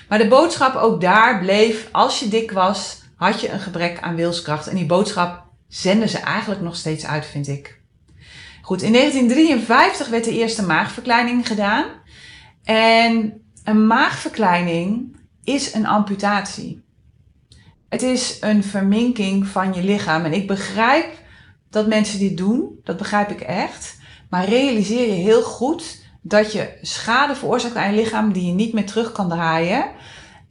Maar 0.09 0.17
de 0.17 0.27
boodschap 0.27 0.75
ook 0.75 1.01
daar 1.01 1.39
bleef, 1.39 1.89
als 1.91 2.19
je 2.19 2.27
dik 2.27 2.51
was, 2.51 3.01
had 3.15 3.41
je 3.41 3.51
een 3.51 3.59
gebrek 3.59 3.99
aan 4.01 4.15
wilskracht. 4.15 4.67
En 4.67 4.75
die 4.75 4.85
boodschap 4.85 5.48
zenden 5.69 6.09
ze 6.09 6.17
eigenlijk 6.17 6.61
nog 6.61 6.75
steeds 6.75 7.05
uit, 7.05 7.25
vind 7.25 7.47
ik. 7.47 7.81
Goed, 8.61 8.81
in 8.81 8.93
1953 8.93 10.07
werd 10.07 10.23
de 10.23 10.31
eerste 10.31 10.65
maagverkleining 10.65 11.47
gedaan. 11.47 11.85
En 12.63 13.41
een 13.63 13.87
maagverkleining 13.87 15.17
is 15.43 15.73
een 15.73 15.87
amputatie. 15.87 16.81
Het 17.89 18.01
is 18.01 18.37
een 18.39 18.63
verminking 18.63 19.47
van 19.47 19.73
je 19.73 19.83
lichaam. 19.83 20.25
En 20.25 20.33
ik 20.33 20.47
begrijp 20.47 21.17
dat 21.69 21.87
mensen 21.87 22.19
dit 22.19 22.37
doen, 22.37 22.79
dat 22.83 22.97
begrijp 22.97 23.29
ik 23.29 23.41
echt. 23.41 23.97
Maar 24.29 24.45
realiseer 24.45 25.07
je 25.07 25.21
heel 25.21 25.41
goed 25.41 26.03
dat 26.21 26.51
je 26.51 26.77
schade 26.81 27.35
veroorzaakt 27.35 27.75
aan 27.75 27.89
je 27.89 28.01
lichaam 28.01 28.33
die 28.33 28.45
je 28.45 28.53
niet 28.53 28.73
meer 28.73 28.85
terug 28.85 29.11
kan 29.11 29.29
draaien. 29.29 29.85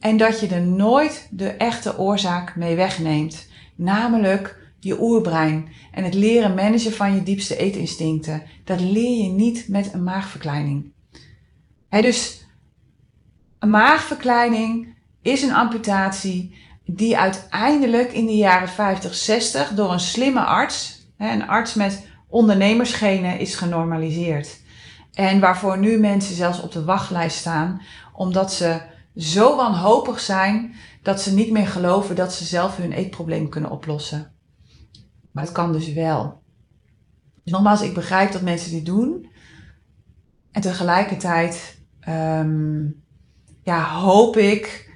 En 0.00 0.16
dat 0.16 0.40
je 0.40 0.46
er 0.48 0.62
nooit 0.62 1.28
de 1.30 1.48
echte 1.48 1.98
oorzaak 1.98 2.56
mee 2.56 2.76
wegneemt. 2.76 3.46
Namelijk 3.74 4.67
je 4.80 5.00
oerbrein 5.00 5.68
en 5.92 6.04
het 6.04 6.14
leren 6.14 6.54
managen 6.54 6.92
van 6.92 7.14
je 7.14 7.22
diepste 7.22 7.56
eetinstincten. 7.56 8.42
Dat 8.64 8.80
leer 8.80 9.22
je 9.22 9.28
niet 9.28 9.68
met 9.68 9.92
een 9.92 10.02
maagverkleining. 10.02 10.92
dus 11.88 12.46
een 13.58 13.70
maagverkleining 13.70 14.94
is 15.22 15.42
een 15.42 15.54
amputatie 15.54 16.54
die 16.84 17.18
uiteindelijk 17.18 18.12
in 18.12 18.26
de 18.26 18.36
jaren 18.36 18.68
50, 18.68 19.14
60 19.14 19.68
door 19.74 19.92
een 19.92 20.00
slimme 20.00 20.40
arts, 20.40 21.06
een 21.18 21.48
arts 21.48 21.74
met 21.74 22.06
ondernemersgenen, 22.28 23.38
is 23.38 23.54
genormaliseerd. 23.54 24.60
En 25.12 25.40
waarvoor 25.40 25.78
nu 25.78 25.98
mensen 25.98 26.34
zelfs 26.34 26.60
op 26.60 26.72
de 26.72 26.84
wachtlijst 26.84 27.36
staan, 27.36 27.82
omdat 28.12 28.52
ze 28.52 28.80
zo 29.16 29.56
wanhopig 29.56 30.20
zijn 30.20 30.74
dat 31.02 31.20
ze 31.20 31.34
niet 31.34 31.50
meer 31.50 31.66
geloven 31.66 32.16
dat 32.16 32.32
ze 32.32 32.44
zelf 32.44 32.76
hun 32.76 32.92
eetprobleem 32.92 33.48
kunnen 33.48 33.70
oplossen. 33.70 34.32
Het 35.40 35.52
kan 35.52 35.72
dus 35.72 35.92
wel. 35.92 36.42
Dus 37.44 37.52
nogmaals, 37.52 37.82
ik 37.82 37.94
begrijp 37.94 38.32
dat 38.32 38.42
mensen 38.42 38.70
dit 38.70 38.86
doen. 38.86 39.30
En 40.52 40.60
tegelijkertijd 40.60 41.78
um, 42.08 43.02
ja, 43.62 43.84
hoop 43.90 44.36
ik 44.36 44.92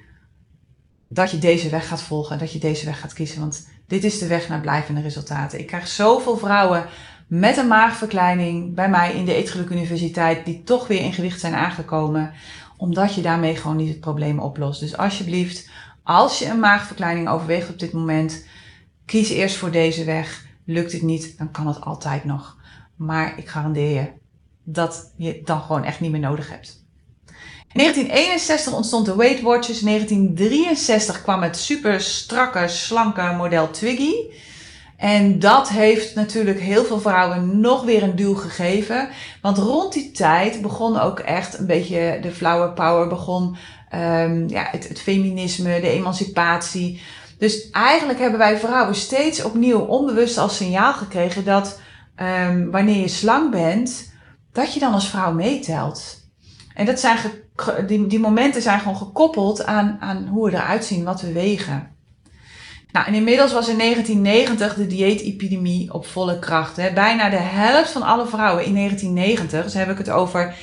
dat 1.08 1.30
je 1.30 1.38
deze 1.38 1.68
weg 1.68 1.88
gaat 1.88 2.02
volgen, 2.02 2.38
dat 2.38 2.52
je 2.52 2.58
deze 2.58 2.84
weg 2.84 3.00
gaat 3.00 3.12
kiezen. 3.12 3.40
Want 3.40 3.68
dit 3.86 4.04
is 4.04 4.18
de 4.18 4.26
weg 4.26 4.48
naar 4.48 4.60
blijvende 4.60 5.00
resultaten. 5.00 5.58
Ik 5.58 5.66
krijg 5.66 5.88
zoveel 5.88 6.36
vrouwen 6.36 6.86
met 7.26 7.56
een 7.56 7.66
maagverkleining 7.66 8.74
bij 8.74 8.88
mij 8.88 9.14
in 9.14 9.24
de 9.24 9.34
Eetgeluk 9.34 9.70
Universiteit 9.70 10.44
die 10.44 10.62
toch 10.62 10.86
weer 10.86 11.00
in 11.00 11.12
gewicht 11.12 11.40
zijn 11.40 11.54
aangekomen, 11.54 12.32
omdat 12.76 13.14
je 13.14 13.22
daarmee 13.22 13.56
gewoon 13.56 13.76
niet 13.76 13.88
het 13.88 14.00
probleem 14.00 14.38
oplost. 14.38 14.80
Dus 14.80 14.96
alsjeblieft, 14.96 15.70
als 16.02 16.38
je 16.38 16.48
een 16.48 16.60
maagverkleining 16.60 17.28
overweegt 17.28 17.68
op 17.68 17.78
dit 17.78 17.92
moment, 17.92 18.44
kies 19.12 19.28
eerst 19.28 19.56
voor 19.56 19.70
deze 19.70 20.04
weg. 20.04 20.44
Lukt 20.64 20.92
het 20.92 21.02
niet, 21.02 21.38
dan 21.38 21.50
kan 21.50 21.66
het 21.66 21.80
altijd 21.80 22.24
nog. 22.24 22.56
Maar 22.96 23.38
ik 23.38 23.48
garandeer 23.48 23.94
je 23.94 24.06
dat 24.64 25.12
je 25.16 25.26
het 25.26 25.46
dan 25.46 25.60
gewoon 25.60 25.84
echt 25.84 26.00
niet 26.00 26.10
meer 26.10 26.20
nodig 26.20 26.50
hebt. 26.50 26.84
In 27.72 27.80
1961 27.80 28.72
ontstond 28.72 29.06
de 29.06 29.16
Weight 29.16 29.42
Watchers. 29.42 29.80
In 29.80 29.86
1963 29.86 31.22
kwam 31.22 31.42
het 31.42 31.56
super 31.56 32.00
strakke, 32.00 32.68
slanke 32.68 33.34
model 33.36 33.70
Twiggy. 33.70 34.12
En 34.96 35.38
dat 35.38 35.68
heeft 35.68 36.14
natuurlijk 36.14 36.60
heel 36.60 36.84
veel 36.84 37.00
vrouwen 37.00 37.60
nog 37.60 37.84
weer 37.84 38.02
een 38.02 38.16
duw 38.16 38.34
gegeven. 38.34 39.08
Want 39.42 39.58
rond 39.58 39.92
die 39.92 40.10
tijd 40.10 40.62
begon 40.62 41.00
ook 41.00 41.18
echt 41.18 41.58
een 41.58 41.66
beetje 41.66 42.18
de 42.22 42.30
flower 42.30 42.72
power, 42.72 43.08
begon 43.08 43.56
um, 43.94 44.48
ja, 44.48 44.68
het, 44.70 44.88
het 44.88 45.00
feminisme, 45.00 45.80
de 45.80 45.88
emancipatie. 45.88 47.00
Dus 47.42 47.70
eigenlijk 47.70 48.18
hebben 48.18 48.38
wij 48.38 48.58
vrouwen 48.58 48.94
steeds 48.94 49.44
opnieuw 49.44 49.78
onbewust 49.78 50.38
als 50.38 50.56
signaal 50.56 50.92
gekregen 50.92 51.44
dat 51.44 51.80
um, 52.16 52.70
wanneer 52.70 53.00
je 53.00 53.08
slang 53.08 53.50
bent, 53.50 54.12
dat 54.52 54.74
je 54.74 54.80
dan 54.80 54.92
als 54.92 55.08
vrouw 55.08 55.32
meetelt. 55.32 56.30
En 56.74 56.86
dat 56.86 57.00
zijn 57.00 57.18
die, 57.86 58.06
die 58.06 58.18
momenten 58.18 58.62
zijn 58.62 58.78
gewoon 58.78 58.96
gekoppeld 58.96 59.64
aan, 59.64 59.96
aan 60.00 60.26
hoe 60.26 60.50
we 60.50 60.56
eruit 60.56 60.84
zien, 60.84 61.04
wat 61.04 61.20
we 61.20 61.32
wegen. 61.32 61.96
Nou, 62.92 63.06
en 63.06 63.14
inmiddels 63.14 63.52
was 63.52 63.68
in 63.68 63.78
1990 63.78 64.74
de 64.74 64.86
dieetepidemie 64.86 65.92
op 65.92 66.06
volle 66.06 66.38
kracht. 66.38 66.76
Hè. 66.76 66.92
Bijna 66.92 67.28
de 67.28 67.36
helft 67.36 67.90
van 67.90 68.02
alle 68.02 68.26
vrouwen 68.26 68.64
in 68.64 68.74
1990, 68.74 69.62
dus 69.62 69.74
heb 69.74 69.90
ik 69.90 69.98
het 69.98 70.10
over 70.10 70.54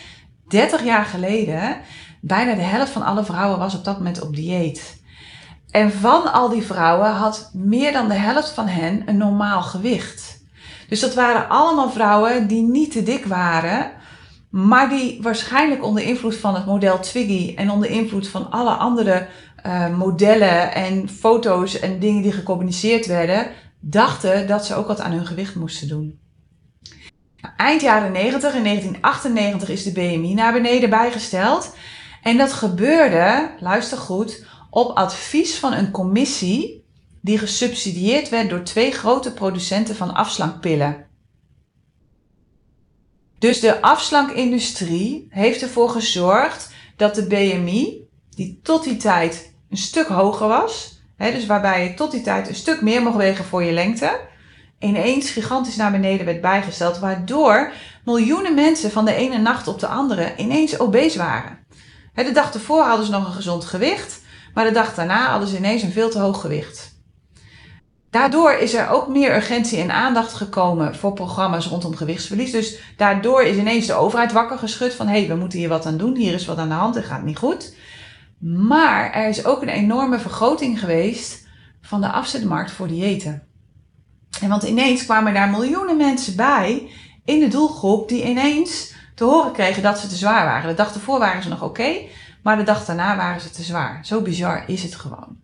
30 0.48 0.84
jaar 0.84 1.06
geleden, 1.06 1.78
bijna 2.22 2.56
de 2.56 2.62
helft 2.62 2.92
van 2.92 3.04
alle 3.04 3.24
vrouwen 3.24 3.60
was 3.60 3.76
op 3.76 3.84
dat 3.84 3.98
moment 3.98 4.22
op 4.22 4.36
dieet. 4.36 4.99
En 5.72 5.92
van 5.92 6.34
al 6.34 6.50
die 6.50 6.64
vrouwen 6.64 7.12
had 7.12 7.50
meer 7.54 7.92
dan 7.94 8.08
de 8.08 8.14
helft 8.14 8.50
van 8.50 8.68
hen 8.68 9.04
een 9.06 9.18
normaal 9.18 9.62
gewicht. 9.62 10.44
Dus 10.90 11.00
dat 11.00 11.14
waren 11.14 11.50
allemaal 11.50 11.90
vrouwen 11.90 12.48
die 12.48 12.62
niet 12.62 12.92
te 12.92 13.04
dik 13.04 13.26
waren, 13.26 13.92
maar 14.50 14.90
die 14.90 15.20
waarschijnlijk 15.22 15.84
onder 15.84 16.04
invloed 16.04 16.36
van 16.36 16.56
het 16.56 16.66
model 16.66 17.00
Twiggy 17.00 17.54
en 17.56 17.72
onder 17.72 17.90
invloed 17.90 18.28
van 18.28 18.52
alle 18.52 18.72
andere 18.72 19.28
uh, 19.66 19.98
modellen 19.98 20.74
en 20.74 21.10
foto's 21.10 21.80
en 21.80 22.00
dingen 22.00 22.22
die 22.22 22.32
gecommuniceerd 22.32 23.06
werden, 23.06 23.48
dachten 23.80 24.48
dat 24.48 24.66
ze 24.66 24.76
ook 24.76 24.88
wat 24.88 25.00
aan 25.00 25.12
hun 25.12 25.26
gewicht 25.26 25.56
moesten 25.56 25.88
doen. 25.88 26.20
Eind 27.58 27.82
jaren 27.82 28.12
90, 28.12 28.56
in 28.56 28.64
1998, 28.64 29.70
is 29.70 29.84
de 29.84 29.92
BMI 29.92 30.34
naar 30.34 30.54
beneden 30.54 30.90
bijgesteld. 30.90 31.76
En 32.24 32.38
dat 32.38 32.54
gebeurde, 32.54 33.50
luister 33.60 33.98
goed, 33.98 34.46
op 34.70 34.98
advies 34.98 35.56
van 35.56 35.74
een 35.74 35.92
commissie 35.92 36.86
die 37.22 37.38
gesubsidieerd 37.38 38.30
werd 38.30 38.50
door 38.50 38.64
twee 38.64 38.92
grote 38.92 39.34
producenten 39.34 39.96
van 39.96 40.14
afslankpillen. 40.14 41.08
Dus 43.40 43.60
de 43.60 43.82
afslankindustrie 43.82 45.28
heeft 45.30 45.62
ervoor 45.62 45.90
gezorgd 45.90 46.72
dat 46.96 47.16
de 47.16 47.28
BMI, 47.28 48.08
die 48.30 48.60
tot 48.64 48.84
die 48.84 48.98
tijd 48.98 49.54
een 49.70 49.78
stuk 49.78 50.08
hoger 50.08 50.48
was, 50.48 51.02
hè, 51.18 51.32
dus 51.32 51.46
waarbij 51.46 51.84
je 51.84 51.94
tot 51.94 52.12
die 52.12 52.22
tijd 52.22 52.48
een 52.48 52.56
stuk 52.56 52.82
meer 52.82 53.02
mocht 53.02 53.18
wegen 53.18 53.46
voor 53.46 53.64
je 53.64 53.72
lengte, 53.72 54.20
ineens 54.80 55.32
gigantisch 55.32 55.76
naar 55.76 55.92
beneden 55.92 56.26
werd 56.26 56.42
bijgesteld, 56.42 57.00
waardoor 57.00 57.72
miljoenen 58.06 58.54
mensen 58.54 58.92
van 58.92 59.06
de 59.06 59.14
ene 59.14 59.38
nacht 59.38 59.68
op 59.68 59.80
de 59.80 59.88
andere 59.88 60.34
ineens 60.38 60.80
obese 60.80 61.18
waren. 61.18 61.58
De 62.14 62.32
dag 62.32 62.54
ervoor 62.54 62.84
hadden 62.84 63.06
ze 63.06 63.12
nog 63.12 63.26
een 63.26 63.34
gezond 63.34 63.66
gewicht, 63.66 64.19
maar 64.60 64.68
de 64.68 64.74
dag 64.74 64.96
daarna 64.96 65.30
hadden 65.30 65.50
ze 65.50 65.58
ineens 65.58 65.82
een 65.82 65.92
veel 65.92 66.10
te 66.10 66.20
hoog 66.20 66.42
gewicht. 66.42 66.96
Daardoor 68.10 68.52
is 68.52 68.74
er 68.74 68.90
ook 68.90 69.08
meer 69.08 69.36
urgentie 69.36 69.80
en 69.80 69.92
aandacht 69.92 70.34
gekomen 70.34 70.96
voor 70.96 71.14
programma's 71.14 71.68
rondom 71.68 71.96
gewichtsverlies. 71.96 72.52
Dus 72.52 72.80
daardoor 72.98 73.44
is 73.44 73.58
ineens 73.58 73.86
de 73.86 73.94
overheid 73.94 74.32
wakker 74.32 74.58
geschud 74.58 74.94
van 74.94 75.08
hé, 75.08 75.20
hey, 75.20 75.28
we 75.28 75.36
moeten 75.36 75.60
hier 75.60 75.70
wat 75.70 75.86
aan 75.86 75.98
doen. 75.98 76.16
Hier 76.16 76.34
is 76.34 76.46
wat 76.46 76.58
aan 76.58 76.68
de 76.68 76.74
hand, 76.74 76.96
het 76.96 77.06
gaat 77.06 77.24
niet 77.24 77.38
goed. 77.38 77.76
Maar 78.40 79.12
er 79.12 79.28
is 79.28 79.46
ook 79.46 79.62
een 79.62 79.70
enorme 79.70 80.20
vergroting 80.20 80.80
geweest 80.80 81.48
van 81.82 82.02
de 82.02 82.12
afzetmarkt 82.12 82.72
voor 82.72 82.88
diëten. 82.88 83.44
En 84.42 84.50
want 84.50 84.64
ineens 84.64 85.06
kwamen 85.06 85.34
daar 85.34 85.50
miljoenen 85.50 85.98
mensen 85.98 86.36
bij 86.36 86.90
in 87.26 87.40
de 87.40 87.48
doelgroep 87.48 88.10
die 88.10 88.30
ineens 88.30 88.94
te 89.16 89.24
horen 89.24 89.52
kregen 89.52 89.84
dat 89.84 90.00
ze 90.00 90.08
te 90.08 90.16
zwaar 90.16 90.46
waren. 90.46 90.70
De 90.70 90.76
dag 90.76 90.94
ervoor 90.94 91.20
waren 91.20 91.44
ze 91.44 91.50
nog 91.50 91.64
oké, 91.64 91.92
maar 92.44 92.58
de 92.58 92.64
dag 92.64 92.86
daarna 92.86 93.16
waren 93.16 93.42
ze 93.42 93.50
te 93.50 93.64
zwaar. 93.64 94.06
Zo 94.06 94.22
bizar 94.22 94.64
is 94.68 94.84
het 94.84 94.96
gewoon. 94.96 95.38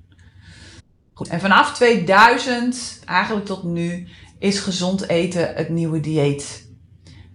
Goed, 1.14 1.28
en 1.28 1.40
vanaf 1.40 1.74
2000, 1.74 3.00
eigenlijk 3.06 3.46
tot 3.46 3.64
nu, 3.64 4.08
is 4.40 4.60
gezond 4.60 5.10
eten 5.10 5.54
het 5.56 5.70
nieuwe 5.70 6.00
dieet. 6.00 6.70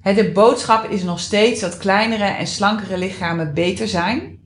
De 0.02 0.30
boodschap 0.34 0.90
is 0.90 1.02
nog 1.02 1.20
steeds 1.20 1.60
dat 1.60 1.76
kleinere 1.76 2.24
en 2.24 2.46
slankere 2.46 2.98
lichamen 2.98 3.54
beter 3.54 3.88
zijn. 3.88 4.38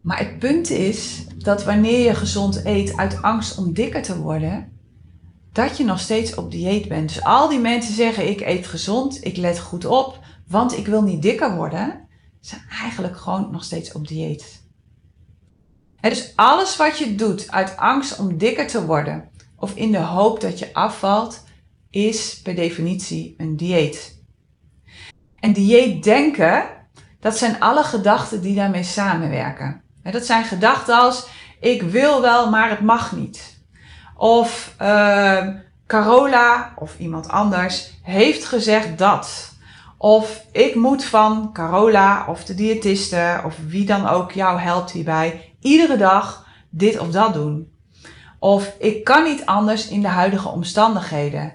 Maar 0.00 0.18
het 0.18 0.38
punt 0.38 0.70
is 0.70 1.26
dat 1.38 1.64
wanneer 1.64 2.04
je 2.04 2.14
gezond 2.14 2.64
eet 2.64 2.96
uit 2.96 3.22
angst 3.22 3.58
om 3.58 3.72
dikker 3.72 4.02
te 4.02 4.18
worden, 4.18 4.72
dat 5.52 5.76
je 5.76 5.84
nog 5.84 6.00
steeds 6.00 6.34
op 6.34 6.50
dieet 6.50 6.88
bent. 6.88 7.08
Dus 7.08 7.24
al 7.24 7.48
die 7.48 7.58
mensen 7.58 7.94
zeggen: 7.94 8.28
ik 8.28 8.40
eet 8.40 8.66
gezond, 8.66 9.24
ik 9.24 9.36
let 9.36 9.58
goed 9.58 9.84
op, 9.84 10.18
want 10.48 10.76
ik 10.76 10.86
wil 10.86 11.02
niet 11.02 11.22
dikker 11.22 11.54
worden, 11.54 12.07
zijn 12.40 12.62
eigenlijk 12.80 13.16
gewoon 13.16 13.50
nog 13.50 13.64
steeds 13.64 13.92
op 13.92 14.08
dieet 14.08 14.66
dus 16.00 16.32
alles 16.36 16.76
wat 16.76 16.98
je 16.98 17.14
doet 17.14 17.50
uit 17.50 17.76
angst 17.76 18.18
om 18.18 18.38
dikker 18.38 18.66
te 18.66 18.86
worden 18.86 19.28
of 19.56 19.74
in 19.74 19.92
de 19.92 19.98
hoop 19.98 20.40
dat 20.40 20.58
je 20.58 20.74
afvalt, 20.74 21.44
is 21.90 22.40
per 22.42 22.54
definitie 22.54 23.34
een 23.38 23.56
dieet. 23.56 24.22
En 25.40 25.52
dieet 25.52 26.04
denken, 26.04 26.64
dat 27.20 27.36
zijn 27.36 27.60
alle 27.60 27.82
gedachten 27.82 28.40
die 28.40 28.54
daarmee 28.54 28.82
samenwerken. 28.82 29.82
dat 30.02 30.26
zijn 30.26 30.44
gedachten 30.44 30.98
als 30.98 31.28
ik 31.60 31.82
wil 31.82 32.20
wel, 32.20 32.50
maar 32.50 32.70
het 32.70 32.80
mag 32.80 33.12
niet. 33.12 33.62
Of 34.16 34.74
uh, 34.82 35.48
Carola 35.86 36.72
of 36.76 36.98
iemand 36.98 37.28
anders 37.28 37.92
heeft 38.02 38.44
gezegd 38.44 38.98
dat. 38.98 39.47
Of 39.98 40.44
ik 40.52 40.74
moet 40.74 41.04
van 41.04 41.50
Carola 41.52 42.26
of 42.28 42.44
de 42.44 42.54
diëtiste 42.54 43.40
of 43.44 43.56
wie 43.66 43.86
dan 43.86 44.08
ook 44.08 44.32
jou 44.32 44.60
helpt 44.60 44.90
hierbij 44.90 45.54
iedere 45.60 45.96
dag 45.96 46.46
dit 46.70 46.98
of 46.98 47.10
dat 47.10 47.34
doen. 47.34 47.72
Of 48.38 48.74
ik 48.78 49.04
kan 49.04 49.24
niet 49.24 49.46
anders 49.46 49.88
in 49.88 50.02
de 50.02 50.08
huidige 50.08 50.48
omstandigheden. 50.48 51.52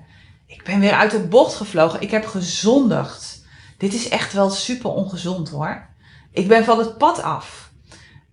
ik 0.47 0.63
ben 0.63 0.79
weer 0.79 0.93
uit 0.93 1.12
de 1.12 1.27
bocht 1.27 1.55
gevlogen. 1.55 2.01
Ik 2.01 2.12
heb 2.12 2.25
gezondigd. 2.25 3.45
Dit 3.77 3.93
is 3.93 4.09
echt 4.09 4.33
wel 4.33 4.50
super 4.50 4.89
ongezond 4.89 5.50
hoor. 5.50 5.88
Ik 6.31 6.47
ben 6.47 6.63
van 6.63 6.79
het 6.79 6.97
pad 6.97 7.21
af. 7.21 7.71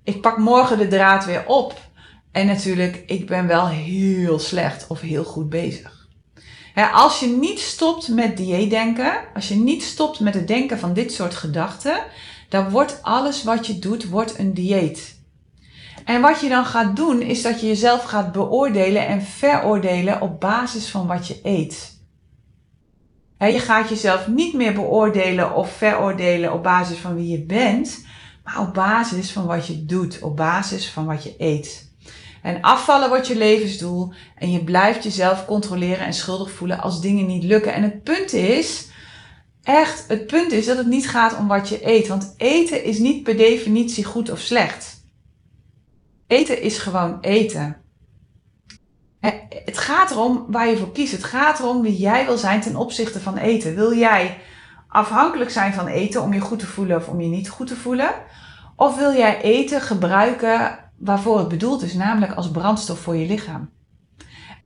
Ik 0.04 0.20
pak 0.20 0.38
morgen 0.38 0.78
de 0.78 0.88
draad 0.88 1.24
weer 1.24 1.46
op. 1.46 1.80
En 2.32 2.46
natuurlijk, 2.46 3.02
ik 3.06 3.26
ben 3.26 3.46
wel 3.46 3.68
heel 3.68 4.38
slecht 4.38 4.86
of 4.86 5.00
heel 5.00 5.24
goed 5.24 5.48
bezig. 5.48 5.99
Als 6.88 7.20
je 7.20 7.26
niet 7.26 7.60
stopt 7.60 8.08
met 8.08 8.36
dieetdenken, 8.36 9.12
als 9.34 9.48
je 9.48 9.54
niet 9.54 9.82
stopt 9.82 10.20
met 10.20 10.34
het 10.34 10.48
denken 10.48 10.78
van 10.78 10.92
dit 10.92 11.12
soort 11.12 11.34
gedachten, 11.34 12.02
dan 12.48 12.70
wordt 12.70 12.98
alles 13.02 13.42
wat 13.42 13.66
je 13.66 13.78
doet, 13.78 14.08
wordt 14.08 14.38
een 14.38 14.54
dieet. 14.54 15.18
En 16.04 16.20
wat 16.20 16.40
je 16.40 16.48
dan 16.48 16.64
gaat 16.64 16.96
doen, 16.96 17.22
is 17.22 17.42
dat 17.42 17.60
je 17.60 17.66
jezelf 17.66 18.02
gaat 18.02 18.32
beoordelen 18.32 19.06
en 19.06 19.22
veroordelen 19.22 20.20
op 20.20 20.40
basis 20.40 20.88
van 20.88 21.06
wat 21.06 21.26
je 21.26 21.40
eet. 21.42 21.98
je 23.38 23.58
gaat 23.58 23.88
jezelf 23.88 24.28
niet 24.28 24.54
meer 24.54 24.72
beoordelen 24.72 25.54
of 25.54 25.72
veroordelen 25.72 26.52
op 26.52 26.62
basis 26.62 26.98
van 26.98 27.14
wie 27.14 27.28
je 27.28 27.42
bent, 27.42 28.06
maar 28.44 28.60
op 28.60 28.74
basis 28.74 29.32
van 29.32 29.46
wat 29.46 29.66
je 29.66 29.84
doet, 29.84 30.22
op 30.22 30.36
basis 30.36 30.90
van 30.90 31.06
wat 31.06 31.22
je 31.22 31.34
eet. 31.38 31.89
En 32.42 32.60
afvallen 32.60 33.08
wordt 33.08 33.26
je 33.26 33.36
levensdoel 33.36 34.12
en 34.34 34.52
je 34.52 34.64
blijft 34.64 35.02
jezelf 35.02 35.46
controleren 35.46 36.06
en 36.06 36.14
schuldig 36.14 36.50
voelen 36.50 36.80
als 36.80 37.00
dingen 37.00 37.26
niet 37.26 37.44
lukken. 37.44 37.72
En 37.72 37.82
het 37.82 38.02
punt 38.02 38.32
is, 38.32 38.88
echt, 39.62 40.04
het 40.08 40.26
punt 40.26 40.52
is 40.52 40.66
dat 40.66 40.76
het 40.76 40.86
niet 40.86 41.08
gaat 41.08 41.36
om 41.36 41.48
wat 41.48 41.68
je 41.68 41.86
eet. 41.86 42.08
Want 42.08 42.34
eten 42.36 42.84
is 42.84 42.98
niet 42.98 43.22
per 43.22 43.36
definitie 43.36 44.04
goed 44.04 44.30
of 44.30 44.38
slecht. 44.38 45.08
Eten 46.26 46.62
is 46.62 46.78
gewoon 46.78 47.18
eten. 47.20 47.76
Het 49.64 49.78
gaat 49.78 50.10
erom 50.10 50.44
waar 50.48 50.68
je 50.68 50.76
voor 50.76 50.92
kiest. 50.92 51.12
Het 51.12 51.24
gaat 51.24 51.58
erom 51.58 51.82
wie 51.82 51.96
jij 51.96 52.24
wil 52.24 52.38
zijn 52.38 52.60
ten 52.60 52.76
opzichte 52.76 53.20
van 53.20 53.36
eten. 53.36 53.74
Wil 53.74 53.94
jij 53.94 54.38
afhankelijk 54.88 55.50
zijn 55.50 55.72
van 55.72 55.86
eten 55.86 56.22
om 56.22 56.32
je 56.32 56.40
goed 56.40 56.58
te 56.58 56.66
voelen 56.66 56.96
of 56.96 57.08
om 57.08 57.20
je 57.20 57.28
niet 57.28 57.48
goed 57.48 57.66
te 57.66 57.76
voelen? 57.76 58.14
Of 58.76 58.96
wil 58.96 59.12
jij 59.12 59.40
eten 59.40 59.80
gebruiken 59.80 60.89
waarvoor 61.00 61.38
het 61.38 61.48
bedoeld 61.48 61.82
is, 61.82 61.94
namelijk 61.94 62.32
als 62.32 62.50
brandstof 62.50 62.98
voor 62.98 63.16
je 63.16 63.26
lichaam? 63.26 63.70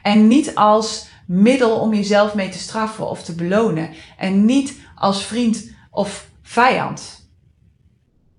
En 0.03 0.29
niet 0.29 0.55
als 0.55 1.09
middel 1.27 1.79
om 1.79 1.95
jezelf 1.95 2.35
mee 2.35 2.49
te 2.49 2.59
straffen 2.59 3.09
of 3.09 3.23
te 3.23 3.35
belonen. 3.35 3.91
En 4.17 4.45
niet 4.45 4.81
als 4.95 5.25
vriend 5.25 5.71
of 5.91 6.29
vijand. 6.43 7.29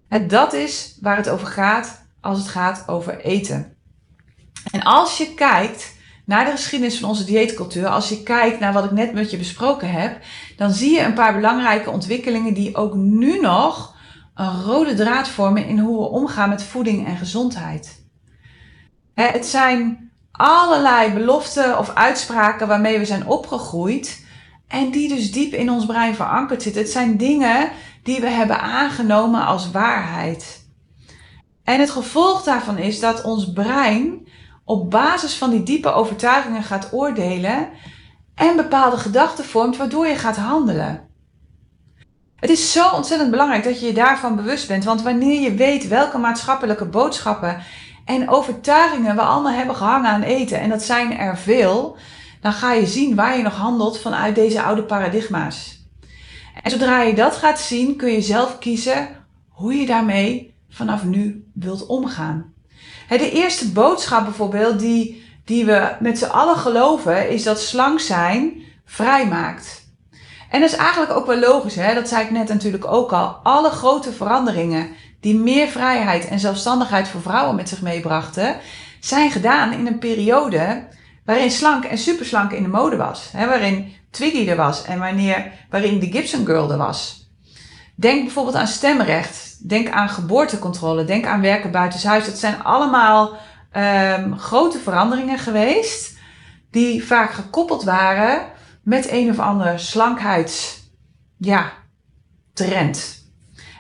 En 0.07 0.27
dat 0.27 0.53
is 0.53 0.97
waar 1.01 1.17
het 1.17 1.29
over 1.29 1.47
gaat 1.47 2.05
als 2.21 2.37
het 2.37 2.47
gaat 2.47 2.83
over 2.87 3.19
eten. 3.19 3.75
En 4.71 4.83
als 4.83 5.17
je 5.17 5.33
kijkt 5.33 5.95
naar 6.25 6.45
de 6.45 6.51
geschiedenis 6.51 6.99
van 6.99 7.09
onze 7.09 7.23
dieetcultuur, 7.23 7.87
als 7.87 8.09
je 8.09 8.23
kijkt 8.23 8.59
naar 8.59 8.73
wat 8.73 8.83
ik 8.83 8.91
net 8.91 9.13
met 9.13 9.31
je 9.31 9.37
besproken 9.37 9.91
heb, 9.91 10.21
dan 10.57 10.71
zie 10.71 10.91
je 10.91 11.01
een 11.01 11.13
paar 11.13 11.35
belangrijke 11.35 11.89
ontwikkelingen 11.89 12.53
die 12.53 12.75
ook 12.75 12.93
nu 12.93 13.39
nog 13.39 13.94
een 14.35 14.61
rode 14.61 14.93
draad 14.93 15.27
vormen 15.27 15.67
in 15.67 15.79
hoe 15.79 15.97
we 15.97 16.09
omgaan 16.09 16.49
met 16.49 16.63
voeding 16.63 17.07
en 17.07 17.17
gezondheid. 17.17 18.03
Het 19.13 19.45
zijn 19.45 20.11
allerlei 20.31 21.13
beloften 21.13 21.77
of 21.79 21.93
uitspraken 21.93 22.67
waarmee 22.67 22.99
we 22.99 23.05
zijn 23.05 23.27
opgegroeid 23.27 24.25
en 24.67 24.91
die 24.91 25.07
dus 25.07 25.31
diep 25.31 25.53
in 25.53 25.71
ons 25.71 25.85
brein 25.85 26.15
verankerd 26.15 26.61
zitten. 26.61 26.81
Het 26.81 26.91
zijn 26.91 27.17
dingen 27.17 27.71
die 28.03 28.19
we 28.19 28.29
hebben 28.29 28.61
aangenomen 28.61 29.45
als 29.45 29.71
waarheid. 29.71 30.63
En 31.63 31.79
het 31.79 31.89
gevolg 31.89 32.43
daarvan 32.43 32.77
is 32.77 32.99
dat 32.99 33.23
ons 33.23 33.53
brein 33.53 34.27
op 34.63 34.91
basis 34.91 35.35
van 35.35 35.49
die 35.49 35.63
diepe 35.63 35.91
overtuigingen 35.91 36.63
gaat 36.63 36.93
oordelen 36.93 37.69
en 38.35 38.55
bepaalde 38.55 38.97
gedachten 38.97 39.45
vormt 39.45 39.77
waardoor 39.77 40.07
je 40.07 40.15
gaat 40.15 40.37
handelen. 40.37 41.04
Het 42.45 42.53
is 42.53 42.71
zo 42.71 42.89
ontzettend 42.89 43.31
belangrijk 43.31 43.63
dat 43.63 43.79
je 43.79 43.85
je 43.85 43.93
daarvan 43.93 44.35
bewust 44.35 44.67
bent, 44.67 44.83
want 44.83 45.01
wanneer 45.01 45.41
je 45.41 45.53
weet 45.53 45.87
welke 45.87 46.17
maatschappelijke 46.17 46.85
boodschappen 46.85 47.63
en 48.05 48.29
overtuigingen 48.29 49.15
we 49.15 49.21
allemaal 49.21 49.51
hebben 49.51 49.75
gehangen 49.75 50.09
aan 50.09 50.21
eten, 50.21 50.59
en 50.59 50.69
dat 50.69 50.83
zijn 50.83 51.17
er 51.17 51.37
veel, 51.37 51.97
dan 52.41 52.53
ga 52.53 52.73
je 52.73 52.85
zien 52.85 53.15
waar 53.15 53.37
je 53.37 53.43
nog 53.43 53.55
handelt 53.55 53.99
vanuit 53.99 54.35
deze 54.35 54.61
oude 54.61 54.83
paradigma's. 54.83 55.85
En 56.63 56.71
zodra 56.71 57.01
je 57.01 57.13
dat 57.13 57.35
gaat 57.35 57.59
zien, 57.59 57.95
kun 57.95 58.11
je 58.11 58.21
zelf 58.21 58.59
kiezen 58.59 59.07
hoe 59.49 59.73
je 59.73 59.85
daarmee 59.85 60.53
vanaf 60.69 61.03
nu 61.03 61.47
wilt 61.53 61.85
omgaan. 61.85 62.53
De 63.09 63.31
eerste 63.31 63.71
boodschap 63.71 64.23
bijvoorbeeld 64.23 64.79
die, 64.79 65.23
die 65.45 65.65
we 65.65 65.95
met 65.99 66.17
z'n 66.17 66.25
allen 66.25 66.57
geloven, 66.57 67.29
is 67.29 67.43
dat 67.43 67.61
slank 67.61 67.99
zijn 67.99 68.53
vrijmaakt. 68.85 69.84
En 70.55 70.61
dat 70.61 70.69
is 70.69 70.77
eigenlijk 70.77 71.11
ook 71.11 71.25
wel 71.25 71.39
logisch, 71.39 71.75
hè? 71.75 71.93
dat 71.93 72.07
zei 72.07 72.23
ik 72.23 72.31
net 72.31 72.47
natuurlijk 72.47 72.85
ook 72.87 73.11
al. 73.11 73.39
Alle 73.43 73.69
grote 73.69 74.11
veranderingen 74.11 74.89
die 75.19 75.35
meer 75.35 75.67
vrijheid 75.67 76.27
en 76.27 76.39
zelfstandigheid 76.39 77.07
voor 77.07 77.21
vrouwen 77.21 77.55
met 77.55 77.69
zich 77.69 77.81
meebrachten, 77.81 78.55
zijn 78.99 79.31
gedaan 79.31 79.73
in 79.73 79.87
een 79.87 79.99
periode 79.99 80.87
waarin 81.25 81.51
slank 81.51 81.83
en 81.83 81.97
superslank 81.97 82.51
in 82.51 82.63
de 82.63 82.69
mode 82.69 82.95
was. 82.95 83.29
Hè? 83.31 83.47
Waarin 83.47 83.93
Twiggy 84.11 84.49
er 84.49 84.55
was 84.55 84.83
en 84.83 84.99
wanneer, 84.99 85.51
waarin 85.69 85.99
de 85.99 86.11
Gibson 86.11 86.45
Girl 86.45 86.71
er 86.71 86.77
was. 86.77 87.29
Denk 87.95 88.23
bijvoorbeeld 88.23 88.55
aan 88.55 88.67
stemrecht. 88.67 89.69
Denk 89.69 89.89
aan 89.89 90.09
geboortecontrole. 90.09 91.05
Denk 91.05 91.25
aan 91.25 91.41
werken 91.41 91.71
buitenshuis. 91.71 92.25
Dat 92.25 92.37
zijn 92.37 92.63
allemaal 92.63 93.37
um, 93.77 94.37
grote 94.37 94.79
veranderingen 94.79 95.39
geweest. 95.39 96.17
Die 96.71 97.05
vaak 97.05 97.31
gekoppeld 97.31 97.83
waren 97.83 98.53
met 98.85 99.11
een 99.11 99.29
of 99.29 99.39
andere 99.39 99.77
slankheids, 99.77 100.83
ja, 101.37 101.73
trend. 102.53 103.23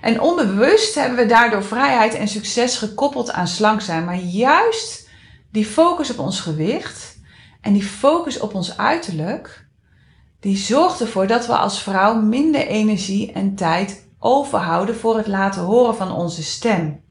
En 0.01 0.21
onbewust 0.21 0.95
hebben 0.95 1.17
we 1.17 1.25
daardoor 1.25 1.63
vrijheid 1.63 2.13
en 2.13 2.27
succes 2.27 2.77
gekoppeld 2.77 3.31
aan 3.31 3.47
slank 3.47 3.81
zijn. 3.81 4.05
Maar 4.05 4.19
juist 4.19 5.09
die 5.51 5.65
focus 5.65 6.11
op 6.11 6.19
ons 6.19 6.39
gewicht 6.39 7.17
en 7.61 7.73
die 7.73 7.83
focus 7.83 8.39
op 8.39 8.53
ons 8.53 8.77
uiterlijk, 8.77 9.67
die 10.39 10.57
zorgt 10.57 10.99
ervoor 11.01 11.27
dat 11.27 11.47
we 11.47 11.57
als 11.57 11.81
vrouw 11.81 12.21
minder 12.21 12.67
energie 12.67 13.31
en 13.31 13.55
tijd 13.55 14.07
overhouden 14.19 14.95
voor 14.95 15.17
het 15.17 15.27
laten 15.27 15.61
horen 15.61 15.95
van 15.95 16.11
onze 16.11 16.43
stem. 16.43 17.03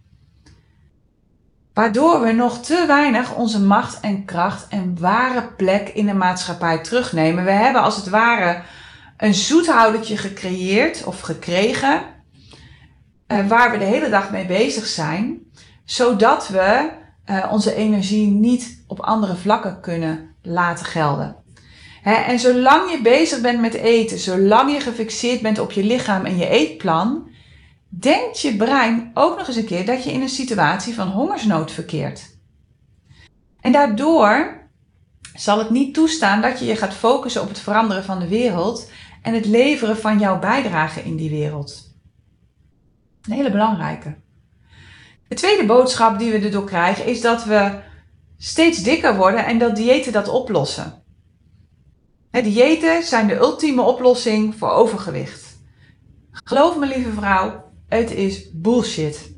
Waardoor 1.74 2.20
we 2.20 2.32
nog 2.32 2.58
te 2.58 2.84
weinig 2.86 3.34
onze 3.34 3.60
macht 3.60 4.00
en 4.00 4.24
kracht 4.24 4.66
en 4.68 4.96
ware 5.00 5.48
plek 5.56 5.88
in 5.88 6.06
de 6.06 6.14
maatschappij 6.14 6.78
terugnemen. 6.78 7.44
We 7.44 7.50
hebben 7.50 7.82
als 7.82 7.96
het 7.96 8.08
ware 8.08 8.62
een 9.16 9.34
zoethoudertje 9.34 10.16
gecreëerd 10.16 11.04
of 11.04 11.20
gekregen, 11.20 12.02
eh, 13.26 13.46
waar 13.46 13.70
we 13.70 13.78
de 13.78 13.84
hele 13.84 14.08
dag 14.08 14.30
mee 14.30 14.46
bezig 14.46 14.86
zijn, 14.86 15.38
zodat 15.84 16.48
we 16.48 16.90
uh, 17.30 17.46
onze 17.50 17.74
energie 17.74 18.26
niet 18.26 18.84
op 18.86 19.00
andere 19.00 19.36
vlakken 19.36 19.80
kunnen 19.80 20.34
laten 20.42 20.86
gelden. 20.86 21.36
en 22.02 22.38
zolang 22.38 22.90
je 22.90 23.02
bezig 23.02 23.40
bent 23.40 23.60
met 23.60 23.74
eten, 23.74 24.18
zolang 24.18 24.72
je 24.72 24.80
gefixeerd 24.80 25.40
bent 25.40 25.58
op 25.58 25.72
je 25.72 25.84
lichaam 25.84 26.24
en 26.24 26.36
je 26.36 26.48
eetplan, 26.48 27.28
denkt 27.98 28.40
je 28.40 28.56
brein 28.56 29.10
ook 29.14 29.38
nog 29.38 29.46
eens 29.46 29.56
een 29.56 29.64
keer 29.64 29.86
dat 29.86 30.04
je 30.04 30.12
in 30.12 30.20
een 30.20 30.28
situatie 30.28 30.94
van 30.94 31.08
hongersnood 31.08 31.70
verkeert. 31.72 32.38
En 33.60 33.72
daardoor 33.72 34.62
zal 35.34 35.58
het 35.58 35.70
niet 35.70 35.94
toestaan 35.94 36.40
dat 36.40 36.58
je 36.58 36.64
je 36.64 36.76
gaat 36.76 36.94
focussen 36.94 37.42
op 37.42 37.48
het 37.48 37.58
veranderen 37.58 38.04
van 38.04 38.18
de 38.18 38.28
wereld 38.28 38.90
en 39.22 39.34
het 39.34 39.46
leveren 39.46 39.96
van 39.96 40.18
jouw 40.18 40.38
bijdrage 40.38 41.02
in 41.02 41.16
die 41.16 41.30
wereld. 41.30 41.92
Een 43.22 43.32
hele 43.32 43.50
belangrijke. 43.50 44.16
De 45.28 45.34
tweede 45.34 45.66
boodschap 45.66 46.18
die 46.18 46.32
we 46.32 46.38
erdoor 46.38 46.64
krijgen 46.64 47.06
is 47.06 47.20
dat 47.20 47.44
we 47.44 47.80
steeds 48.38 48.82
dikker 48.82 49.16
worden 49.16 49.46
en 49.46 49.58
dat 49.58 49.76
diëten 49.76 50.12
dat 50.12 50.28
oplossen. 50.28 51.02
Diëten 52.30 53.02
zijn 53.02 53.26
de 53.26 53.36
ultieme 53.36 53.82
oplossing 53.82 54.54
voor 54.54 54.70
overgewicht. 54.70 55.58
Geloof 56.30 56.78
me, 56.78 56.86
lieve 56.86 57.12
vrouw, 57.12 57.63
het 57.88 58.10
is 58.10 58.50
bullshit. 58.52 59.32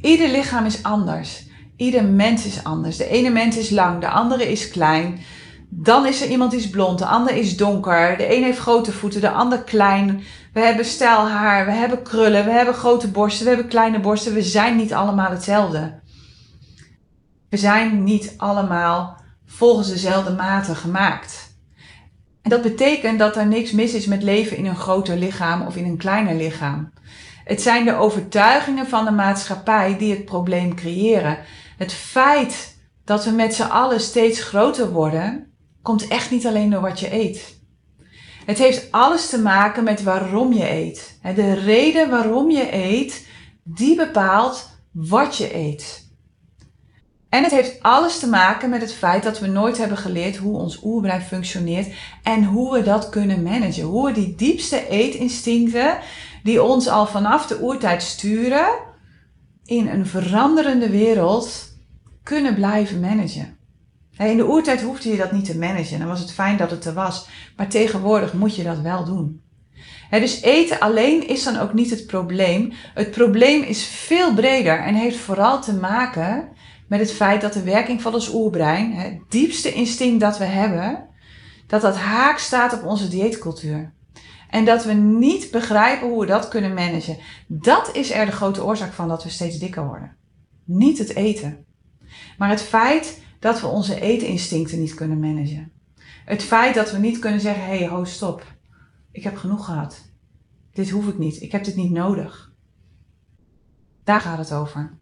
Ieder 0.00 0.28
lichaam 0.28 0.64
is 0.64 0.82
anders. 0.82 1.46
Ieder 1.76 2.04
mens 2.04 2.46
is 2.46 2.64
anders. 2.64 2.96
De 2.96 3.08
ene 3.08 3.30
mens 3.30 3.56
is 3.56 3.70
lang, 3.70 4.00
de 4.00 4.08
andere 4.08 4.50
is 4.50 4.68
klein. 4.68 5.20
Dan 5.68 6.06
is 6.06 6.22
er 6.22 6.28
iemand 6.28 6.50
die 6.50 6.60
is 6.60 6.70
blond, 6.70 6.98
de 6.98 7.06
ander 7.06 7.36
is 7.36 7.56
donker. 7.56 8.16
De 8.16 8.36
een 8.36 8.42
heeft 8.42 8.58
grote 8.58 8.92
voeten, 8.92 9.20
de 9.20 9.30
ander 9.30 9.62
klein. 9.62 10.22
We 10.52 10.60
hebben 10.60 10.84
stijl 10.84 11.28
haar, 11.28 11.66
we 11.66 11.72
hebben 11.72 12.02
krullen, 12.02 12.44
we 12.44 12.50
hebben 12.50 12.74
grote 12.74 13.08
borsten, 13.08 13.44
we 13.44 13.50
hebben 13.50 13.68
kleine 13.68 14.00
borsten. 14.00 14.34
We 14.34 14.42
zijn 14.42 14.76
niet 14.76 14.92
allemaal 14.92 15.30
hetzelfde. 15.30 16.00
We 17.48 17.56
zijn 17.56 18.04
niet 18.04 18.34
allemaal 18.36 19.20
volgens 19.46 19.88
dezelfde 19.88 20.32
maten 20.32 20.76
gemaakt. 20.76 21.56
En 22.42 22.50
dat 22.50 22.62
betekent 22.62 23.18
dat 23.18 23.36
er 23.36 23.46
niks 23.46 23.72
mis 23.72 23.94
is 23.94 24.06
met 24.06 24.22
leven 24.22 24.56
in 24.56 24.66
een 24.66 24.76
groter 24.76 25.16
lichaam 25.16 25.62
of 25.62 25.76
in 25.76 25.84
een 25.84 25.96
kleiner 25.96 26.34
lichaam. 26.34 26.92
Het 27.48 27.62
zijn 27.62 27.84
de 27.84 27.94
overtuigingen 27.94 28.86
van 28.86 29.04
de 29.04 29.10
maatschappij 29.10 29.96
die 29.98 30.10
het 30.10 30.24
probleem 30.24 30.74
creëren. 30.74 31.38
Het 31.76 31.92
feit 31.92 32.76
dat 33.04 33.24
we 33.24 33.30
met 33.30 33.54
z'n 33.54 33.62
allen 33.62 34.00
steeds 34.00 34.42
groter 34.42 34.90
worden, 34.90 35.52
komt 35.82 36.08
echt 36.08 36.30
niet 36.30 36.46
alleen 36.46 36.70
door 36.70 36.80
wat 36.80 37.00
je 37.00 37.12
eet. 37.12 37.60
Het 38.46 38.58
heeft 38.58 38.92
alles 38.92 39.28
te 39.28 39.40
maken 39.40 39.84
met 39.84 40.02
waarom 40.02 40.52
je 40.52 40.70
eet. 40.70 41.18
De 41.34 41.54
reden 41.54 42.10
waarom 42.10 42.50
je 42.50 42.74
eet, 42.74 43.26
die 43.62 43.96
bepaalt 43.96 44.68
wat 44.92 45.36
je 45.36 45.56
eet. 45.56 46.06
En 47.28 47.42
het 47.42 47.52
heeft 47.52 47.82
alles 47.82 48.18
te 48.18 48.28
maken 48.28 48.70
met 48.70 48.80
het 48.80 48.92
feit 48.92 49.22
dat 49.22 49.38
we 49.38 49.46
nooit 49.46 49.78
hebben 49.78 49.98
geleerd 49.98 50.36
hoe 50.36 50.58
ons 50.58 50.80
oerbrein 50.82 51.22
functioneert 51.22 51.94
en 52.22 52.44
hoe 52.44 52.72
we 52.72 52.82
dat 52.82 53.08
kunnen 53.08 53.42
managen. 53.42 53.82
Hoe 53.82 54.06
we 54.06 54.12
die 54.12 54.34
diepste 54.34 54.88
eetinstincten, 54.88 55.98
die 56.42 56.62
ons 56.62 56.88
al 56.88 57.06
vanaf 57.06 57.46
de 57.46 57.60
oertijd 57.60 58.02
sturen, 58.02 58.68
in 59.64 59.88
een 59.88 60.06
veranderende 60.06 60.90
wereld 60.90 61.76
kunnen 62.22 62.54
blijven 62.54 63.00
managen. 63.00 63.56
In 64.26 64.36
de 64.36 64.48
oertijd 64.48 64.82
hoefde 64.82 65.08
je 65.10 65.16
dat 65.16 65.32
niet 65.32 65.44
te 65.44 65.58
managen. 65.58 65.98
Dan 65.98 66.08
was 66.08 66.20
het 66.20 66.32
fijn 66.32 66.56
dat 66.56 66.70
het 66.70 66.84
er 66.84 66.94
was. 66.94 67.28
Maar 67.56 67.68
tegenwoordig 67.68 68.32
moet 68.32 68.56
je 68.56 68.62
dat 68.62 68.80
wel 68.80 69.04
doen. 69.04 69.42
dus 70.10 70.42
eten 70.42 70.80
alleen 70.80 71.28
is 71.28 71.44
dan 71.44 71.58
ook 71.58 71.72
niet 71.72 71.90
het 71.90 72.06
probleem. 72.06 72.72
Het 72.94 73.10
probleem 73.10 73.62
is 73.62 73.84
veel 73.84 74.34
breder 74.34 74.78
en 74.78 74.94
heeft 74.94 75.16
vooral 75.16 75.62
te 75.62 75.74
maken 75.74 76.48
met 76.88 77.00
het 77.00 77.12
feit 77.12 77.40
dat 77.40 77.52
de 77.52 77.62
werking 77.62 78.02
van 78.02 78.14
ons 78.14 78.34
oerbrein, 78.34 78.92
het 78.92 79.18
diepste 79.28 79.72
instinct 79.72 80.20
dat 80.20 80.38
we 80.38 80.44
hebben, 80.44 81.08
dat 81.66 81.80
dat 81.80 81.96
haak 81.96 82.38
staat 82.38 82.72
op 82.72 82.84
onze 82.84 83.08
dieetcultuur. 83.08 83.92
En 84.48 84.64
dat 84.64 84.84
we 84.84 84.92
niet 84.92 85.50
begrijpen 85.50 86.08
hoe 86.08 86.20
we 86.20 86.26
dat 86.26 86.48
kunnen 86.48 86.74
managen. 86.74 87.18
Dat 87.46 87.94
is 87.94 88.10
er 88.10 88.26
de 88.26 88.32
grote 88.32 88.64
oorzaak 88.64 88.92
van 88.92 89.08
dat 89.08 89.24
we 89.24 89.30
steeds 89.30 89.58
dikker 89.58 89.86
worden. 89.86 90.16
Niet 90.64 90.98
het 90.98 91.14
eten. 91.14 91.64
Maar 92.38 92.48
het 92.50 92.62
feit 92.62 93.22
dat 93.38 93.60
we 93.60 93.66
onze 93.66 94.00
eetinstincten 94.00 94.78
niet 94.78 94.94
kunnen 94.94 95.20
managen. 95.20 95.72
Het 96.24 96.42
feit 96.42 96.74
dat 96.74 96.90
we 96.90 96.98
niet 96.98 97.18
kunnen 97.18 97.40
zeggen: 97.40 97.64
hé, 97.64 97.76
hey, 97.76 97.88
ho, 97.88 98.04
stop. 98.04 98.42
Ik 99.12 99.22
heb 99.22 99.36
genoeg 99.36 99.64
gehad. 99.64 100.06
Dit 100.72 100.90
hoef 100.90 101.08
ik 101.08 101.18
niet. 101.18 101.42
Ik 101.42 101.52
heb 101.52 101.64
dit 101.64 101.76
niet 101.76 101.90
nodig. 101.90 102.52
Daar 104.04 104.20
gaat 104.20 104.38
het 104.38 104.52
over. 104.52 104.98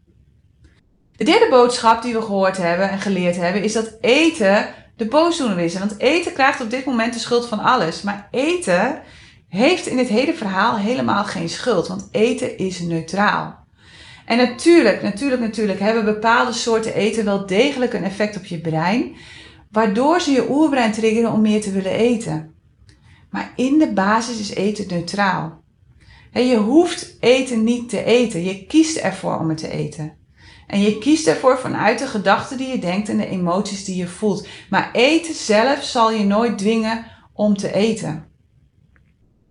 De 1.17 1.25
derde 1.25 1.47
boodschap 1.51 2.03
die 2.03 2.15
we 2.15 2.23
gehoord 2.23 2.57
hebben 2.57 2.91
en 2.91 3.01
geleerd 3.01 3.37
hebben 3.37 3.63
is 3.63 3.73
dat 3.73 3.97
eten 4.01 4.75
de 4.97 5.07
boosdoener 5.07 5.59
is. 5.59 5.79
Want 5.79 5.99
eten 5.99 6.33
krijgt 6.33 6.61
op 6.61 6.71
dit 6.71 6.85
moment 6.85 7.13
de 7.13 7.19
schuld 7.19 7.47
van 7.47 7.59
alles. 7.59 8.03
Maar 8.03 8.29
eten 8.31 9.03
heeft 9.49 9.87
in 9.87 9.97
dit 9.97 10.09
hele 10.09 10.35
verhaal 10.35 10.77
helemaal 10.77 11.25
geen 11.25 11.49
schuld. 11.49 11.89
Want 11.89 12.09
eten 12.11 12.59
is 12.59 12.81
neutraal. 12.81 13.65
En 14.27 14.37
natuurlijk, 14.37 15.03
natuurlijk, 15.03 15.41
natuurlijk 15.41 15.81
hebben 15.81 16.05
bepaalde 16.05 16.53
soorten 16.53 16.95
eten 16.95 17.25
wel 17.25 17.47
degelijk 17.47 17.93
een 17.93 18.05
effect 18.05 18.37
op 18.37 18.45
je 18.45 18.61
brein. 18.61 19.17
Waardoor 19.71 20.21
ze 20.21 20.31
je 20.31 20.51
oerbrein 20.51 20.93
triggeren 20.93 21.33
om 21.33 21.41
meer 21.41 21.61
te 21.61 21.73
willen 21.73 21.93
eten. 21.93 22.55
Maar 23.31 23.53
in 23.57 23.79
de 23.79 23.93
basis 23.93 24.39
is 24.39 24.55
eten 24.55 24.87
neutraal. 24.89 25.63
je 26.33 26.57
hoeft 26.57 27.17
eten 27.21 27.65
niet 27.65 27.89
te 27.89 28.05
eten. 28.05 28.45
Je 28.45 28.67
kiest 28.67 28.97
ervoor 28.97 29.39
om 29.39 29.49
het 29.49 29.59
te 29.59 29.71
eten. 29.71 30.17
En 30.67 30.81
je 30.81 30.99
kiest 30.99 31.27
ervoor 31.27 31.59
vanuit 31.59 31.99
de 31.99 32.07
gedachten 32.07 32.57
die 32.59 32.69
je 32.69 32.79
denkt 32.79 33.09
en 33.09 33.17
de 33.17 33.29
emoties 33.29 33.85
die 33.85 33.97
je 33.97 34.07
voelt. 34.07 34.49
Maar 34.71 34.91
eten 34.93 35.35
zelf 35.35 35.83
zal 35.83 36.13
je 36.13 36.25
nooit 36.25 36.59
dwingen 36.59 37.05
om 37.33 37.57
te 37.57 37.73
eten. 37.73 38.26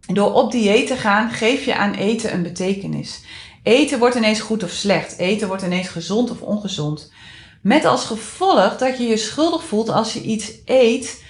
Door 0.07 0.33
op 0.33 0.51
dieet 0.51 0.87
te 0.87 0.95
gaan, 0.95 1.31
geef 1.31 1.65
je 1.65 1.75
aan 1.75 1.93
eten 1.93 2.33
een 2.33 2.43
betekenis. 2.43 3.21
Eten 3.63 3.99
wordt 3.99 4.15
ineens 4.15 4.39
goed 4.39 4.63
of 4.63 4.69
slecht. 4.69 5.17
Eten 5.17 5.47
wordt 5.47 5.63
ineens 5.63 5.87
gezond 5.87 6.31
of 6.31 6.41
ongezond. 6.41 7.11
Met 7.61 7.85
als 7.85 8.05
gevolg 8.05 8.77
dat 8.77 8.97
je 8.97 9.03
je 9.03 9.17
schuldig 9.17 9.63
voelt 9.63 9.89
als 9.89 10.13
je 10.13 10.21
iets 10.21 10.51
eet 10.65 11.23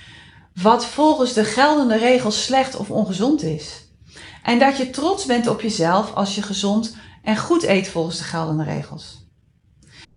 wat 0.62 0.86
volgens 0.86 1.34
de 1.34 1.44
geldende 1.44 1.98
regels 1.98 2.44
slecht 2.44 2.76
of 2.76 2.90
ongezond 2.90 3.44
is. 3.44 3.88
En 4.44 4.60
dat 4.60 4.78
je 4.78 4.90
trots 4.90 5.26
bent 5.26 5.48
op 5.48 5.62
jezelf 5.62 6.14
als 6.14 6.36
je 6.36 6.42
gezond 6.42 6.96
en 7.24 7.38
goed 7.38 7.64
eet 7.64 7.88
volgens 7.88 8.18
de 8.18 8.24
geldende 8.24 8.64
regels 8.64 9.26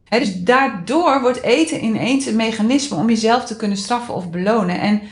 dus 0.09 0.43
daardoor 0.43 1.21
wordt 1.21 1.43
eten 1.43 1.85
ineens 1.85 2.27
een 2.27 2.37
mechanisme 2.37 2.97
om 2.97 3.09
jezelf 3.09 3.45
te 3.45 3.57
kunnen 3.57 3.79
straffen 3.79 4.15
of 4.15 4.31
belonen. 4.31 4.81
En 4.81 5.03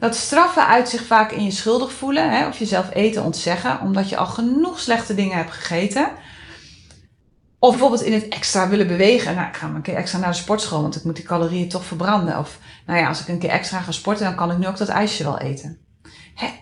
dat 0.00 0.16
straffen 0.16 0.66
uit 0.66 0.88
zich 0.88 1.06
vaak 1.06 1.32
in 1.32 1.44
je 1.44 1.50
schuldig 1.50 1.92
voelen, 1.92 2.46
of 2.46 2.58
jezelf 2.58 2.94
eten 2.94 3.24
ontzeggen, 3.24 3.80
omdat 3.80 4.08
je 4.08 4.16
al 4.16 4.26
genoeg 4.26 4.80
slechte 4.80 5.14
dingen 5.14 5.36
hebt 5.36 5.50
gegeten. 5.50 6.10
Of 7.58 7.70
bijvoorbeeld 7.70 8.02
in 8.02 8.12
het 8.12 8.28
extra 8.28 8.68
willen 8.68 8.86
bewegen. 8.86 9.34
Nou, 9.34 9.48
ik 9.48 9.56
ga 9.56 9.66
maar 9.66 9.76
een 9.76 9.82
keer 9.82 9.94
extra 9.94 10.18
naar 10.18 10.30
de 10.30 10.36
sportschool, 10.36 10.82
want 10.82 10.96
ik 10.96 11.04
moet 11.04 11.16
die 11.16 11.24
calorieën 11.24 11.68
toch 11.68 11.84
verbranden. 11.84 12.38
Of 12.38 12.58
nou 12.86 12.98
ja, 12.98 13.08
als 13.08 13.20
ik 13.20 13.28
een 13.28 13.38
keer 13.38 13.50
extra 13.50 13.80
ga 13.80 13.92
sporten, 13.92 14.24
dan 14.24 14.34
kan 14.34 14.50
ik 14.50 14.58
nu 14.58 14.66
ook 14.66 14.76
dat 14.76 14.88
ijsje 14.88 15.22
wel 15.22 15.38
eten. 15.38 15.78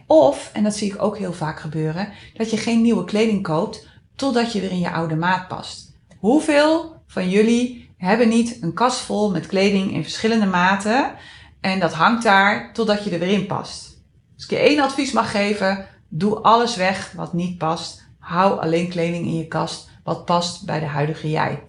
of, 0.07 0.51
en 0.53 0.63
dat 0.63 0.77
zie 0.77 0.93
ik 0.93 1.03
ook 1.03 1.19
heel 1.19 1.33
vaak 1.33 1.61
gebeuren, 1.61 2.09
dat 2.35 2.51
je 2.51 2.57
geen 2.57 2.83
nieuwe 2.83 3.05
kleding 3.05 3.43
koopt 3.43 3.87
totdat 4.17 4.53
je 4.53 4.61
weer 4.61 4.71
in 4.71 4.79
je 4.79 4.91
oude 4.91 5.17
maat 5.17 5.49
past. 5.49 5.93
Hoeveel 6.19 7.03
van 7.07 7.31
jullie 7.31 7.91
hebben 7.97 8.29
niet 8.29 8.59
een 8.61 8.75
kast 8.75 9.01
vol 9.01 9.31
met 9.31 9.47
kleding 9.47 9.93
in 9.93 10.03
verschillende 10.03 10.47
maten 10.47 11.13
en 11.61 11.81
dat 11.81 11.93
hangt 11.93 12.23
daar 12.23 12.73
totdat 12.73 13.05
je 13.05 13.11
er 13.11 13.19
weer 13.19 13.29
in 13.29 13.47
past. 13.47 14.03
Als 14.35 14.45
ik 14.45 14.51
je 14.51 14.59
één 14.59 14.81
advies 14.81 15.13
mag 15.13 15.31
geven, 15.31 15.87
doe 16.09 16.39
alles 16.39 16.77
weg 16.77 17.13
wat 17.17 17.33
niet 17.33 17.59
past. 17.59 18.07
Hou 18.19 18.61
alleen 18.61 18.89
kleding 18.89 19.27
in 19.27 19.37
je 19.37 19.49
kast 19.49 19.89
wat 20.05 20.25
past 20.25 20.65
bij 20.65 20.81
de 20.81 20.87
huidige 20.87 21.31
jij. 21.31 21.63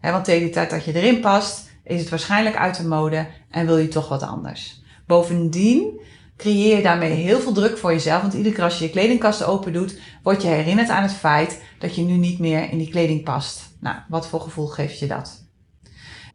want 0.00 0.24
tegen 0.24 0.46
de 0.46 0.52
tijd 0.52 0.70
dat 0.70 0.84
je 0.84 0.94
erin 0.94 1.20
past, 1.20 1.68
is 1.84 2.00
het 2.00 2.08
waarschijnlijk 2.08 2.56
uit 2.56 2.76
de 2.76 2.86
mode 2.86 3.26
en 3.50 3.66
wil 3.66 3.76
je 3.76 3.88
toch 3.88 4.08
wat 4.08 4.22
anders. 4.22 4.82
Bovendien 5.06 6.00
creëer 6.36 6.76
je 6.76 6.82
daarmee 6.82 7.12
heel 7.12 7.40
veel 7.40 7.52
druk 7.52 7.78
voor 7.78 7.92
jezelf. 7.92 8.20
Want 8.20 8.34
iedere 8.34 8.54
keer 8.54 8.64
als 8.64 8.78
je 8.78 8.84
je 8.84 8.90
kledingkast 8.90 9.42
open 9.42 9.72
doet, 9.72 9.98
word 10.22 10.42
je 10.42 10.48
herinnerd 10.48 10.88
aan 10.88 11.02
het 11.02 11.12
feit 11.12 11.62
dat 11.78 11.94
je 11.94 12.02
nu 12.02 12.12
niet 12.12 12.38
meer 12.38 12.70
in 12.70 12.78
die 12.78 12.90
kleding 12.90 13.24
past. 13.24 13.60
Nou, 13.80 13.96
wat 14.08 14.28
voor 14.28 14.40
gevoel 14.40 14.66
geeft 14.66 14.98
je 14.98 15.06
dat? 15.06 15.46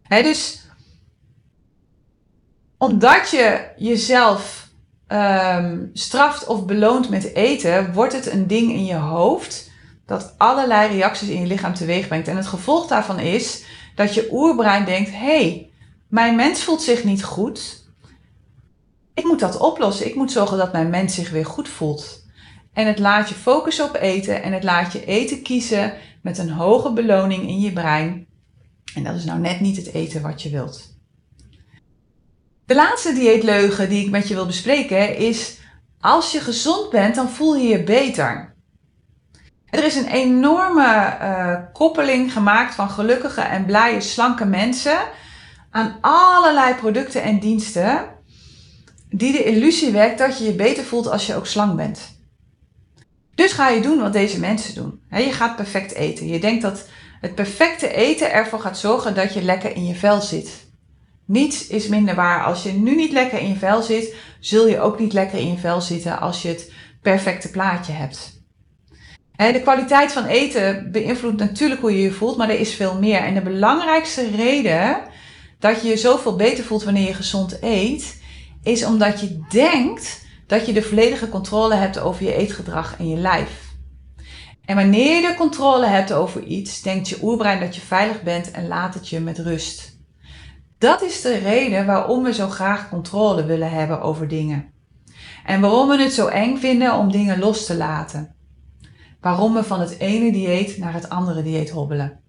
dus 0.08 0.63
omdat 2.84 3.30
je 3.30 3.68
jezelf 3.78 4.68
um, 5.08 5.90
straft 5.94 6.48
of 6.48 6.66
beloont 6.66 7.10
met 7.10 7.34
eten, 7.34 7.94
wordt 7.94 8.14
het 8.14 8.32
een 8.32 8.48
ding 8.48 8.72
in 8.72 8.86
je 8.86 8.96
hoofd 8.96 9.72
dat 10.06 10.34
allerlei 10.38 10.92
reacties 10.92 11.30
in 11.30 11.40
je 11.40 11.48
lichaam 11.48 11.74
teweeg 11.74 12.08
brengt. 12.08 12.28
En 12.28 12.36
het 12.36 12.48
gevolg 12.48 12.88
daarvan 12.88 13.20
is 13.20 13.64
dat 13.96 14.14
je 14.14 14.28
oerbrein 14.32 14.86
denkt: 14.86 15.10
hé, 15.10 15.18
hey, 15.18 15.72
mijn 16.08 16.36
mens 16.36 16.64
voelt 16.64 16.82
zich 16.82 17.04
niet 17.04 17.24
goed. 17.24 17.82
Ik 19.14 19.24
moet 19.24 19.40
dat 19.40 19.58
oplossen. 19.58 20.08
Ik 20.08 20.16
moet 20.16 20.32
zorgen 20.32 20.58
dat 20.58 20.72
mijn 20.72 20.90
mens 20.90 21.16
zich 21.16 21.30
weer 21.30 21.46
goed 21.46 21.70
voelt. 21.70 22.26
En 22.74 22.88
het 22.88 23.00
laat 23.00 23.30
je 23.30 23.36
focussen 23.36 23.86
op 23.86 23.96
eten 23.96 24.44
en 24.44 24.54
het 24.54 24.64
laat 24.64 24.94
je 24.94 25.06
eten 25.06 25.42
kiezen 25.42 25.94
met 26.22 26.38
een 26.38 26.50
hoge 26.50 26.94
beloning 26.94 27.48
in 27.48 27.60
je 27.60 27.72
brein. 27.72 28.28
En 28.96 29.04
dat 29.04 29.16
is 29.16 29.26
nou 29.26 29.40
net 29.40 29.60
niet 29.60 29.78
het 29.78 29.94
eten 29.94 30.22
wat 30.22 30.42
je 30.42 30.50
wilt. 30.50 30.93
De 32.66 32.76
laatste 32.76 33.14
dieetleugen 33.14 33.90
die 33.90 34.06
ik 34.06 34.12
met 34.12 34.28
je 34.28 34.34
wil 34.34 34.46
bespreken 34.46 35.18
is: 35.18 35.58
als 36.00 36.32
je 36.32 36.40
gezond 36.40 36.90
bent, 36.90 37.16
dan 37.16 37.30
voel 37.30 37.56
je 37.56 37.68
je 37.68 37.84
beter. 37.84 38.54
Er 39.70 39.84
is 39.84 39.96
een 39.96 40.08
enorme 40.08 41.18
uh, 41.22 41.56
koppeling 41.74 42.34
gemaakt 42.34 42.76
van 42.76 42.90
gelukkige 42.90 43.42
en 43.42 43.66
blije, 43.66 44.02
slanke 44.02 44.46
mensen 44.46 44.98
aan 45.70 45.98
allerlei 46.02 46.76
producten 46.76 47.24
en 47.24 47.40
diensten 47.40 48.06
die 49.10 49.32
de 49.32 49.44
illusie 49.44 49.92
wekt 49.92 50.18
dat 50.18 50.38
je 50.38 50.44
je 50.44 50.54
beter 50.54 50.84
voelt 50.84 51.10
als 51.10 51.26
je 51.26 51.36
ook 51.36 51.48
slank 51.48 51.76
bent. 51.76 52.00
Dus 53.36 53.52
ga 53.52 53.70
je 53.70 53.82
doen 53.82 54.00
wat 54.00 54.14
deze 54.14 54.40
mensen 54.40 54.76
doen. 54.76 55.02
Je 55.10 55.32
gaat 55.32 55.56
perfect 55.56 55.94
eten. 55.94 56.28
Je 56.28 56.40
denkt 56.40 56.62
dat 56.62 56.88
het 57.22 57.36
perfecte 57.36 57.94
eten 57.94 58.32
ervoor 58.32 58.60
gaat 58.60 58.78
zorgen 58.78 59.16
dat 59.16 59.34
je 59.34 59.42
lekker 59.42 59.76
in 59.76 59.86
je 59.86 59.96
vel 59.96 60.22
zit. 60.22 60.63
Niets 61.26 61.68
is 61.68 61.88
minder 61.88 62.16
waar. 62.16 62.44
Als 62.44 62.64
je 62.64 62.72
nu 62.72 62.96
niet 62.96 63.12
lekker 63.12 63.40
in 63.40 63.48
je 63.48 63.56
vel 63.56 63.82
zit, 63.82 64.16
zul 64.40 64.68
je 64.68 64.80
ook 64.80 65.00
niet 65.00 65.14
lekker 65.14 65.40
in 65.40 65.52
je 65.52 65.58
vel 65.58 65.82
zitten 65.82 66.20
als 66.20 66.42
je 66.42 66.48
het 66.48 66.72
perfecte 67.02 67.50
plaatje 67.50 67.92
hebt. 67.92 68.42
De 69.38 69.62
kwaliteit 69.62 70.12
van 70.12 70.26
eten 70.26 70.92
beïnvloedt 70.92 71.40
natuurlijk 71.40 71.82
hoe 71.82 71.92
je 71.92 72.02
je 72.02 72.12
voelt, 72.12 72.38
maar 72.38 72.50
er 72.50 72.60
is 72.60 72.74
veel 72.74 73.00
meer. 73.00 73.20
En 73.20 73.34
de 73.34 73.42
belangrijkste 73.42 74.30
reden 74.36 75.02
dat 75.60 75.82
je 75.82 75.88
je 75.88 75.98
zoveel 75.98 76.36
beter 76.36 76.64
voelt 76.64 76.84
wanneer 76.84 77.08
je 77.08 77.14
gezond 77.14 77.58
eet, 77.62 78.22
is 78.64 78.86
omdat 78.86 79.20
je 79.20 79.40
denkt 79.50 80.26
dat 80.48 80.66
je 80.66 80.74
de 80.74 80.82
volledige 80.82 81.30
controle 81.30 81.76
hebt 81.76 82.00
over 82.00 82.24
je 82.26 82.36
eetgedrag 82.36 82.96
en 83.00 83.10
je 83.10 83.18
lijf. 83.18 83.72
En 84.66 84.76
wanneer 84.76 85.16
je 85.16 85.28
de 85.28 85.36
controle 85.36 85.86
hebt 85.86 86.14
over 86.14 86.44
iets, 86.44 86.82
denkt 86.82 87.10
je 87.10 87.18
oerbrein 87.22 87.60
dat 87.60 87.76
je 87.76 87.82
veilig 87.82 88.24
bent 88.24 88.52
en 88.52 88.68
laat 88.68 88.94
het 88.94 89.10
je 89.10 89.20
met 89.20 89.40
rust. 89.40 89.93
Dat 90.84 91.02
is 91.02 91.22
de 91.22 91.38
reden 91.38 91.86
waarom 91.86 92.24
we 92.24 92.34
zo 92.34 92.50
graag 92.50 92.90
controle 92.90 93.46
willen 93.46 93.72
hebben 93.72 94.02
over 94.02 94.28
dingen. 94.28 94.74
En 95.46 95.62
waarom 95.62 95.88
we 95.88 96.02
het 96.02 96.14
zo 96.14 96.28
eng 96.28 96.58
vinden 96.58 96.94
om 96.94 97.12
dingen 97.12 97.40
los 97.40 97.66
te 97.66 97.76
laten. 97.76 98.36
Waarom 99.22 99.54
we 99.54 99.64
van 99.64 99.80
het 99.80 100.00
ene 100.00 100.32
dieet 100.32 100.78
naar 100.78 100.94
het 100.94 101.10
andere 101.10 101.44
dieet 101.44 101.70
hobbelen. 101.70 102.20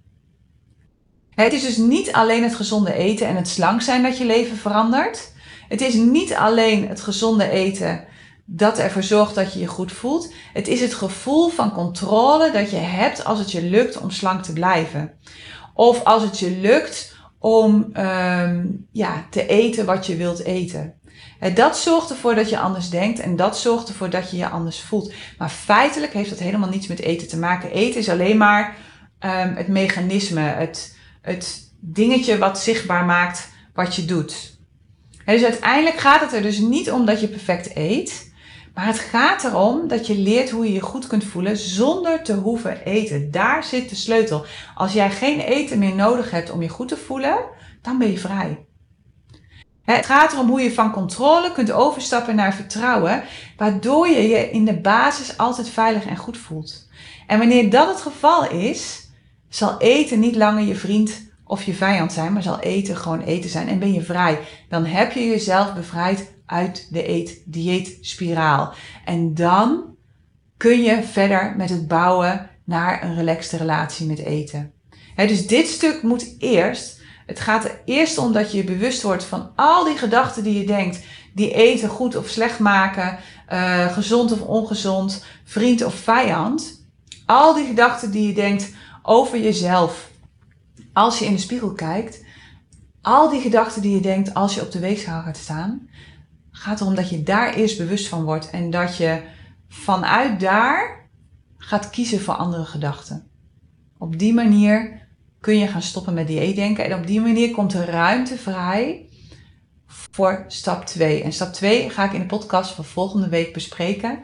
Het 1.30 1.52
is 1.52 1.62
dus 1.62 1.76
niet 1.76 2.12
alleen 2.12 2.42
het 2.42 2.54
gezonde 2.54 2.92
eten 2.92 3.26
en 3.26 3.36
het 3.36 3.48
slank 3.48 3.82
zijn 3.82 4.02
dat 4.02 4.18
je 4.18 4.24
leven 4.24 4.56
verandert. 4.56 5.32
Het 5.68 5.80
is 5.80 5.94
niet 5.94 6.34
alleen 6.34 6.88
het 6.88 7.00
gezonde 7.00 7.50
eten 7.50 8.04
dat 8.44 8.78
ervoor 8.78 9.02
zorgt 9.02 9.34
dat 9.34 9.52
je 9.52 9.60
je 9.60 9.66
goed 9.66 9.92
voelt. 9.92 10.32
Het 10.52 10.68
is 10.68 10.80
het 10.80 10.94
gevoel 10.94 11.48
van 11.48 11.72
controle 11.72 12.50
dat 12.50 12.70
je 12.70 12.76
hebt 12.76 13.24
als 13.24 13.38
het 13.38 13.52
je 13.52 13.62
lukt 13.62 13.98
om 13.98 14.10
slank 14.10 14.42
te 14.42 14.52
blijven. 14.52 15.12
Of 15.74 16.04
als 16.04 16.22
het 16.22 16.38
je 16.38 16.50
lukt 16.50 17.13
om 17.44 17.90
um, 17.96 18.87
ja, 18.92 19.26
te 19.30 19.46
eten 19.46 19.87
wat 19.87 20.07
je 20.07 20.16
wilt 20.16 20.44
eten. 20.44 20.94
En 21.38 21.54
dat 21.54 21.78
zorgt 21.78 22.11
ervoor 22.11 22.35
dat 22.35 22.48
je 22.48 22.59
anders 22.59 22.90
denkt 22.90 23.18
en 23.18 23.37
dat 23.37 23.59
zorgt 23.59 23.88
ervoor 23.88 24.11
dat 24.11 24.30
je 24.30 24.37
je 24.37 24.48
anders 24.48 24.80
voelt. 24.80 25.12
Maar 25.38 25.48
feitelijk 25.48 26.12
heeft 26.12 26.30
dat 26.30 26.38
helemaal 26.38 26.68
niets 26.68 26.87
met 26.87 27.00
eten 27.00 27.28
te 27.28 27.38
maken. 27.38 27.70
Eten 27.70 28.00
is 28.00 28.09
alleen 28.09 28.37
maar 28.37 28.76
um, 29.20 29.57
het 29.57 29.68
mechanisme, 29.68 30.40
het, 30.40 30.96
het 31.20 31.72
dingetje 31.80 32.38
wat 32.38 32.59
zichtbaar 32.59 33.04
maakt 33.04 33.48
wat 33.74 33.94
je 33.94 34.04
doet. 34.04 34.59
Dus 35.24 35.44
uiteindelijk 35.44 35.96
gaat 35.96 36.20
het 36.20 36.33
er 36.33 36.42
dus 36.42 36.59
niet 36.59 36.90
om 36.90 37.07
dat 37.07 37.20
je 37.20 37.28
perfect 37.28 37.76
eet. 37.76 38.33
Maar 38.74 38.87
het 38.87 38.98
gaat 38.98 39.44
erom 39.44 39.88
dat 39.88 40.06
je 40.06 40.18
leert 40.18 40.50
hoe 40.50 40.66
je 40.66 40.72
je 40.72 40.80
goed 40.80 41.06
kunt 41.06 41.24
voelen 41.24 41.56
zonder 41.56 42.22
te 42.22 42.34
hoeven 42.34 42.84
eten. 42.84 43.30
Daar 43.30 43.64
zit 43.64 43.88
de 43.88 43.94
sleutel. 43.94 44.44
Als 44.74 44.92
jij 44.92 45.10
geen 45.10 45.40
eten 45.40 45.78
meer 45.78 45.94
nodig 45.94 46.30
hebt 46.30 46.50
om 46.50 46.62
je 46.62 46.68
goed 46.68 46.88
te 46.88 46.96
voelen, 46.96 47.38
dan 47.82 47.98
ben 47.98 48.10
je 48.10 48.18
vrij. 48.18 48.66
Het 49.84 50.06
gaat 50.06 50.32
erom 50.32 50.48
hoe 50.48 50.60
je 50.60 50.72
van 50.72 50.92
controle 50.92 51.52
kunt 51.52 51.72
overstappen 51.72 52.34
naar 52.34 52.54
vertrouwen, 52.54 53.22
waardoor 53.56 54.08
je 54.08 54.28
je 54.28 54.50
in 54.50 54.64
de 54.64 54.80
basis 54.80 55.38
altijd 55.38 55.68
veilig 55.68 56.06
en 56.06 56.16
goed 56.16 56.38
voelt. 56.38 56.88
En 57.26 57.38
wanneer 57.38 57.70
dat 57.70 57.88
het 57.88 58.00
geval 58.00 58.50
is, 58.50 59.10
zal 59.48 59.78
eten 59.78 60.20
niet 60.20 60.37
langer 60.37 60.64
je 60.64 60.74
vriend 60.74 61.32
of 61.44 61.62
je 61.62 61.74
vijand 61.74 62.12
zijn, 62.12 62.32
maar 62.32 62.42
zal 62.42 62.60
eten 62.60 62.96
gewoon 62.96 63.20
eten 63.20 63.50
zijn 63.50 63.68
en 63.68 63.78
ben 63.78 63.92
je 63.92 64.02
vrij. 64.02 64.38
Dan 64.68 64.84
heb 64.84 65.12
je 65.12 65.26
jezelf 65.26 65.74
bevrijd 65.74 66.34
uit 66.46 66.88
de 66.90 67.09
eet-dieet-spiraal. 67.09 68.72
En 69.04 69.35
dan 69.35 69.94
kun 70.57 70.83
je 70.83 71.02
verder 71.02 71.54
met 71.57 71.70
het 71.70 71.88
bouwen 71.88 72.50
naar 72.64 73.02
een 73.02 73.14
relaxte 73.14 73.57
relatie 73.57 74.07
met 74.07 74.18
eten. 74.18 74.72
dus 75.16 75.46
dit 75.46 75.66
stuk 75.66 76.02
moet 76.02 76.35
eerst. 76.38 77.02
Het 77.26 77.40
gaat 77.40 77.64
er 77.64 77.80
eerst 77.85 78.18
om 78.18 78.33
dat 78.33 78.50
je 78.50 78.57
je 78.57 78.64
bewust 78.64 79.02
wordt 79.02 79.24
van 79.24 79.50
al 79.57 79.85
die 79.85 79.96
gedachten 79.96 80.42
die 80.44 80.59
je 80.59 80.66
denkt, 80.66 81.00
die 81.35 81.54
eten 81.54 81.88
goed 81.88 82.16
of 82.16 82.28
slecht 82.28 82.59
maken, 82.59 83.18
uh, 83.52 83.92
gezond 83.92 84.33
of 84.33 84.40
ongezond, 84.40 85.24
vriend 85.44 85.85
of 85.85 85.94
vijand. 85.94 86.87
Al 87.26 87.54
die 87.54 87.66
gedachten 87.66 88.11
die 88.11 88.26
je 88.26 88.35
denkt 88.35 88.72
over 89.02 89.40
jezelf. 89.40 90.11
Als 90.92 91.18
je 91.18 91.24
in 91.24 91.33
de 91.33 91.40
spiegel 91.40 91.72
kijkt, 91.72 92.24
al 93.02 93.30
die 93.30 93.40
gedachten 93.40 93.83
die 93.83 93.94
je 93.94 94.00
denkt 94.00 94.35
als 94.35 94.54
je 94.54 94.61
op 94.61 94.72
de 94.72 94.78
weegschaal 94.78 95.22
gaat 95.22 95.37
staan, 95.37 95.88
gaat 96.56 96.80
erom 96.80 96.94
dat 96.94 97.10
je 97.10 97.22
daar 97.22 97.54
eerst 97.54 97.78
bewust 97.78 98.08
van 98.08 98.24
wordt 98.24 98.50
en 98.50 98.70
dat 98.70 98.96
je 98.96 99.22
vanuit 99.68 100.40
daar 100.40 101.08
gaat 101.56 101.90
kiezen 101.90 102.20
voor 102.20 102.34
andere 102.34 102.64
gedachten. 102.64 103.26
Op 103.98 104.18
die 104.18 104.34
manier 104.34 105.06
kun 105.40 105.58
je 105.58 105.66
gaan 105.66 105.82
stoppen 105.82 106.14
met 106.14 106.26
dieetdenken 106.26 106.84
en 106.84 106.98
op 106.98 107.06
die 107.06 107.20
manier 107.20 107.50
komt 107.50 107.72
er 107.72 107.84
ruimte 107.84 108.36
vrij 108.36 109.08
voor 109.86 110.44
stap 110.48 110.86
2. 110.86 111.22
En 111.22 111.32
stap 111.32 111.52
2 111.52 111.90
ga 111.90 112.04
ik 112.04 112.12
in 112.12 112.20
de 112.20 112.26
podcast 112.26 112.70
van 112.70 112.84
volgende 112.84 113.28
week 113.28 113.52
bespreken. 113.52 114.18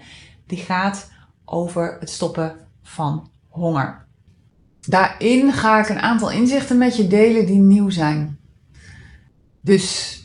Die 0.47 0.59
gaat 0.59 1.11
over 1.45 1.97
het 2.01 2.11
stoppen 2.11 2.57
van 2.83 3.31
honger. 3.49 4.07
Daarin 4.81 5.53
ga 5.53 5.81
ik 5.81 5.89
een 5.89 6.01
aantal 6.01 6.31
inzichten 6.31 6.79
met 6.79 6.97
je 6.97 7.07
delen 7.07 7.47
die 7.47 7.59
nieuw 7.59 7.91
zijn. 7.91 8.39
Dus 9.61 10.19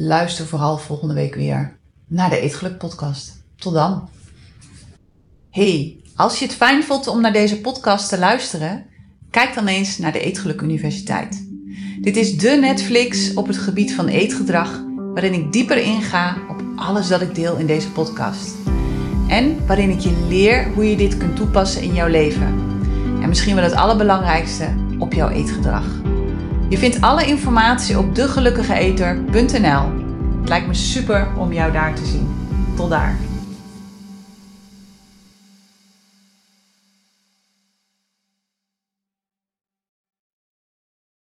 luister 0.00 0.46
vooral 0.46 0.78
volgende 0.78 1.14
week 1.14 1.34
weer 1.34 1.76
naar 2.06 2.30
de 2.30 2.40
Eetgeluk 2.40 2.78
podcast. 2.78 3.42
Tot 3.56 3.74
dan. 3.74 4.08
Hey, 5.50 5.96
als 6.16 6.38
je 6.38 6.44
het 6.44 6.54
fijn 6.54 6.82
vond 6.82 7.06
om 7.06 7.20
naar 7.20 7.32
deze 7.32 7.60
podcast 7.60 8.08
te 8.08 8.18
luisteren, 8.18 8.86
kijk 9.30 9.54
dan 9.54 9.66
eens 9.66 9.98
naar 9.98 10.12
de 10.12 10.20
Eetgeluk 10.20 10.60
Universiteit. 10.60 11.46
Dit 12.00 12.16
is 12.16 12.38
de 12.38 12.58
Netflix 12.60 13.34
op 13.34 13.46
het 13.46 13.58
gebied 13.58 13.94
van 13.94 14.06
eetgedrag, 14.06 14.82
waarin 14.96 15.32
ik 15.32 15.52
dieper 15.52 15.78
inga 15.78 16.36
op 16.48 16.62
alles 16.76 17.08
dat 17.08 17.20
ik 17.20 17.34
deel 17.34 17.56
in 17.56 17.66
deze 17.66 17.90
podcast. 17.90 18.54
En 19.28 19.66
waarin 19.66 19.90
ik 19.90 20.00
je 20.00 20.26
leer 20.28 20.72
hoe 20.74 20.90
je 20.90 20.96
dit 20.96 21.16
kunt 21.16 21.36
toepassen 21.36 21.82
in 21.82 21.94
jouw 21.94 22.08
leven. 22.08 22.46
En 23.22 23.28
misschien 23.28 23.54
wel 23.54 23.64
het 23.64 23.74
allerbelangrijkste, 23.74 24.74
op 24.98 25.12
jouw 25.12 25.28
eetgedrag. 25.28 26.07
Je 26.68 26.78
vindt 26.78 27.00
alle 27.00 27.26
informatie 27.26 27.98
op 27.98 28.14
degelukkigeeter.nl. 28.14 30.06
Het 30.40 30.48
lijkt 30.48 30.66
me 30.66 30.74
super 30.74 31.28
om 31.36 31.52
jou 31.52 31.72
daar 31.72 31.94
te 31.94 32.04
zien. 32.04 32.28
Tot 32.76 32.90
daar. 32.90 33.27